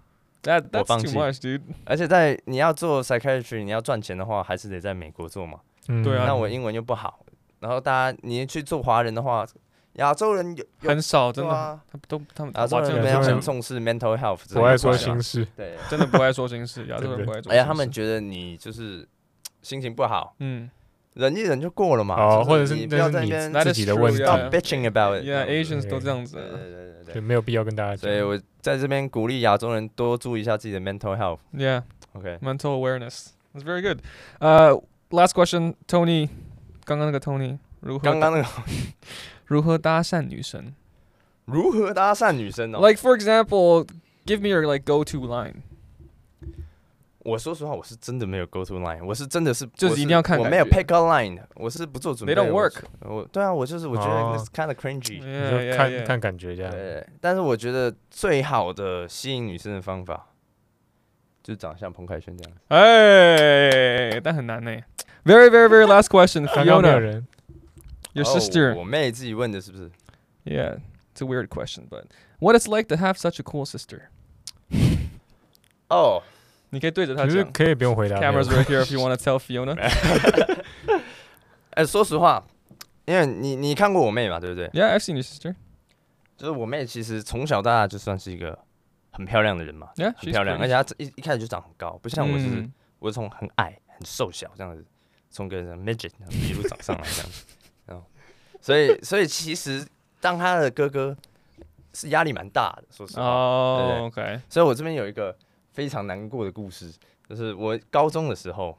[0.43, 1.61] That, that's too much, dude.
[1.85, 5.59] 而且在你要做 psychiatry，你要赚钱的话，还是得在美国做嘛。
[5.89, 6.25] 嗯，对啊。
[6.27, 7.21] 那我英文又不好，
[7.61, 9.47] 然后大家你去做华人的话，
[9.95, 17.53] 亚洲人有很少，真的，他都他们亚洲人没有很重视 mental health，不爱说心事，对，真的不爱说心事，亚洲人不爱说。
[17.53, 19.07] 哎呀，他们觉得你就是
[19.63, 20.71] 心情不好，嗯。
[21.15, 25.27] 忍一忍就过了嘛，哦，或者是你不要在那边自己的问题，stop bitching about it。
[25.27, 27.99] Yeah，Asians 都这样子，对对对对，就没有必要跟大家讲。
[27.99, 31.41] 所以我在这边鼓励亚洲人多注意一下自己的 mental health。
[31.53, 33.31] Yeah，OK，mental awareness。
[33.53, 33.99] That's very good。
[34.39, 34.73] 呃
[35.11, 36.29] ，last question，Tony，
[36.85, 38.05] 刚刚那个 Tony，如何？
[38.05, 38.49] 刚刚那个
[39.51, 40.73] 如何搭讪女生？
[41.47, 45.55] 如何搭讪女生呢？Like for example，give me your like go-to line。
[47.19, 52.33] 我说实话，我是真的没有 go to line，我是真的是就是一定要看，我没有 pick a line，我是不做准备。
[52.33, 52.77] They don't work。
[53.01, 55.21] 我对啊，我就是我觉得 it's kind of cringy，
[55.77, 56.71] 看看感觉这样。
[56.71, 60.29] 对，但是我觉得最好的吸引女生的方法，
[61.43, 62.53] 就是长像彭凯旋这样。
[62.69, 64.71] 哎，但很难呢。
[65.23, 66.47] Very very very last question,
[68.14, 68.76] Fiona。Your sister。
[68.76, 69.90] 我妹自己问的是不是？
[70.46, 70.80] Yeah,
[71.14, 72.06] it's a weird question, but
[72.40, 74.04] what it's like to have such a cool sister？
[75.90, 76.24] 哦。
[76.72, 78.18] 你可以对着他讲，其实可以不用回答。
[78.18, 79.76] Cameras right here if you want to tell Fiona。
[81.70, 82.46] 哎，说实话，
[83.06, 84.68] 因为你你看过我妹嘛，对不对？
[84.70, 85.56] Yeah, I've seen your sister。
[86.36, 88.60] 就是我妹，其实从小到大就算是一个
[89.12, 94.84] 很漂亮的人嘛，Yeah，很漂亮，而且她一一开始就长很高，不像我是，我是从很矮、很瘦小这样子，
[95.30, 97.46] 从个 midget 一路长上来这样子。
[98.61, 99.87] 所以所以其实
[100.21, 101.17] 当他的哥哥
[101.93, 103.23] 是压力蛮大的，说实话。
[103.23, 104.41] 哦，OK。
[104.49, 105.37] 所以我这边有一个。
[105.73, 106.93] 非常难过的故事，
[107.29, 108.77] 就是我高中的时候，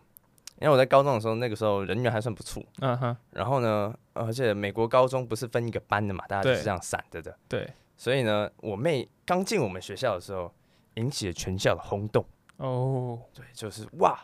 [0.60, 2.62] 因为我在高中的时候，那个时候人缘还算不错。
[2.80, 3.18] 嗯哼。
[3.32, 7.34] 然后呢，而且美国高中不是分一个班的嘛，大家就是这样散着的。
[7.48, 7.68] 对。
[7.96, 10.54] 所以呢，我妹刚进我们学校的时候，
[10.96, 12.24] 引起了全校的轰动。
[12.58, 13.18] 哦。
[13.34, 14.20] 对，就是哇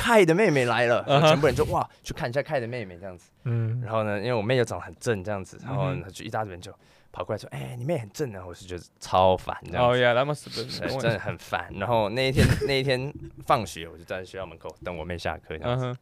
[0.00, 3.30] ，Kai 的妹妹来了，全部人就哇去看一下 Kai 的妹妹这样子。
[3.44, 3.80] 嗯。
[3.82, 6.74] 然后呢，因为我妹又长得很正这样子，然后就一大堆人就。
[7.12, 9.98] 跑过来说：“哎、欸，你妹很正啊！”我是觉得超烦，这样子。
[9.98, 11.68] 哦呀，那么是真的，真的很烦。
[11.74, 13.12] 然后那一天，那一天
[13.44, 15.86] 放学，我就站在学校门口等我妹下课，这样子。
[15.86, 15.96] Uh huh.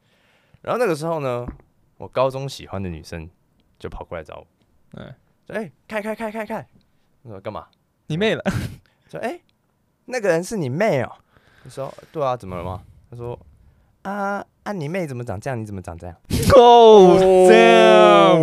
[0.61, 1.47] 然后那个时候呢，
[1.97, 3.27] 我高中喜欢的女生
[3.79, 4.47] 就跑过来找我。
[5.01, 5.63] 哎、uh，哎、huh.
[5.63, 6.67] 欸，开开开开开！
[7.23, 7.67] 我说干嘛？
[8.09, 8.45] 你妹了？
[9.09, 9.43] 说哎、欸，
[10.05, 11.17] 那个人是你妹哦、喔。
[11.65, 12.83] 我说对啊，怎么了吗？
[13.11, 13.35] 他说
[14.03, 15.59] 啊啊，你妹怎么长这样？
[15.61, 16.15] 你怎么长这样？
[16.57, 17.17] 哦，
[17.49, 18.39] 这样。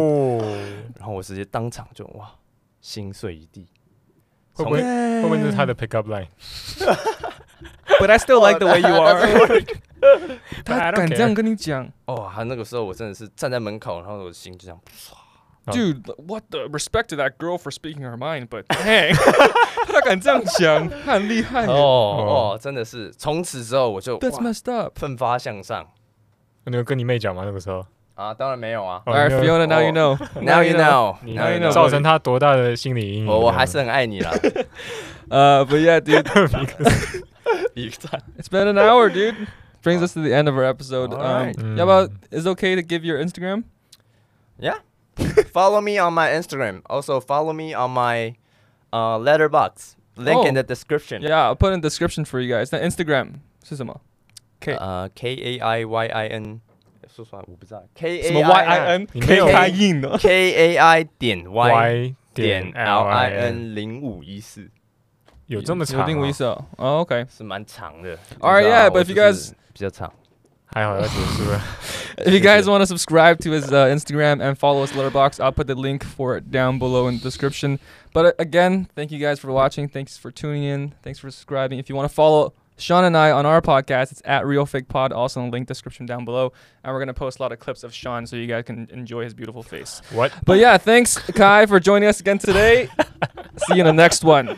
[0.97, 2.31] 然后我直接当场就哇。
[2.81, 3.67] 心碎一地，
[4.53, 9.27] 会不会会不会是他的 pick up line？But I still like the way you are。
[10.63, 11.91] 他敢这样跟你讲？
[12.05, 14.79] 哦，他那个时候我真的是站在门口，然后我的心就这样。
[15.66, 19.14] Dude，what the respect to that girl for speaking her mind？But dang，
[19.86, 21.66] 他敢这样讲，他很厉害。
[21.66, 25.86] 哦哦，真的是，从此之后我就 That's messed up，奋发向上。
[26.64, 27.42] 你有跟你妹讲吗？
[27.44, 27.86] 那个时候？
[28.14, 29.02] 啊，当然没有啊。
[29.06, 30.16] Alright, Fiona, now you know.
[30.40, 31.16] Now you know.
[31.22, 31.70] Now you know.
[31.70, 33.26] 造成他多大的心理阴影？
[33.26, 34.32] 我我还是很爱你啦。
[35.28, 36.24] 呃，But yeah, dude.
[37.76, 39.46] It's been an hour, dude.
[39.82, 41.14] Brings us to the end of our episode.
[41.14, 42.04] Um, 要不要？
[42.30, 43.64] Is it okay to give your Instagram?
[44.58, 44.80] Yeah.
[45.52, 46.82] Follow me on my Instagram.
[46.86, 48.36] Also follow me on my
[48.92, 49.96] uh Letterboxd.
[50.16, 51.22] Link in the description.
[51.22, 52.70] Yeah, I'll put in the description for you guys.
[52.72, 54.00] 那 Instagram 是什么？
[54.60, 56.60] K 呃 K A I Y I N。
[57.08, 57.82] 说实话，我不知道。
[57.94, 59.70] K A I N，K A I
[60.18, 64.70] K A I 点 Y 点 L I N 零五一四，
[65.46, 66.06] 有这么长？
[66.06, 68.16] 零五一四哦，OK，是蛮长的。
[68.38, 70.23] Alright, yeah, but if you guys 比较长，还好要结束了。
[72.17, 75.51] If you guys want to subscribe to his uh, Instagram and follow his letterbox, I'll
[75.51, 77.79] put the link for it down below in the description.
[78.13, 79.87] But uh, again, thank you guys for watching.
[79.87, 80.93] Thanks for tuning in.
[81.01, 81.79] Thanks for subscribing.
[81.79, 84.11] If you want to follow Sean and I on our podcast.
[84.11, 86.51] It's at Real Fake Pod, also in the link description down below.
[86.83, 89.23] And we're gonna post a lot of clips of Sean so you guys can enjoy
[89.23, 90.01] his beautiful face.
[90.11, 90.33] What?
[90.45, 92.89] But yeah, thanks Kai for joining us again today.
[93.67, 94.49] See you in the next one.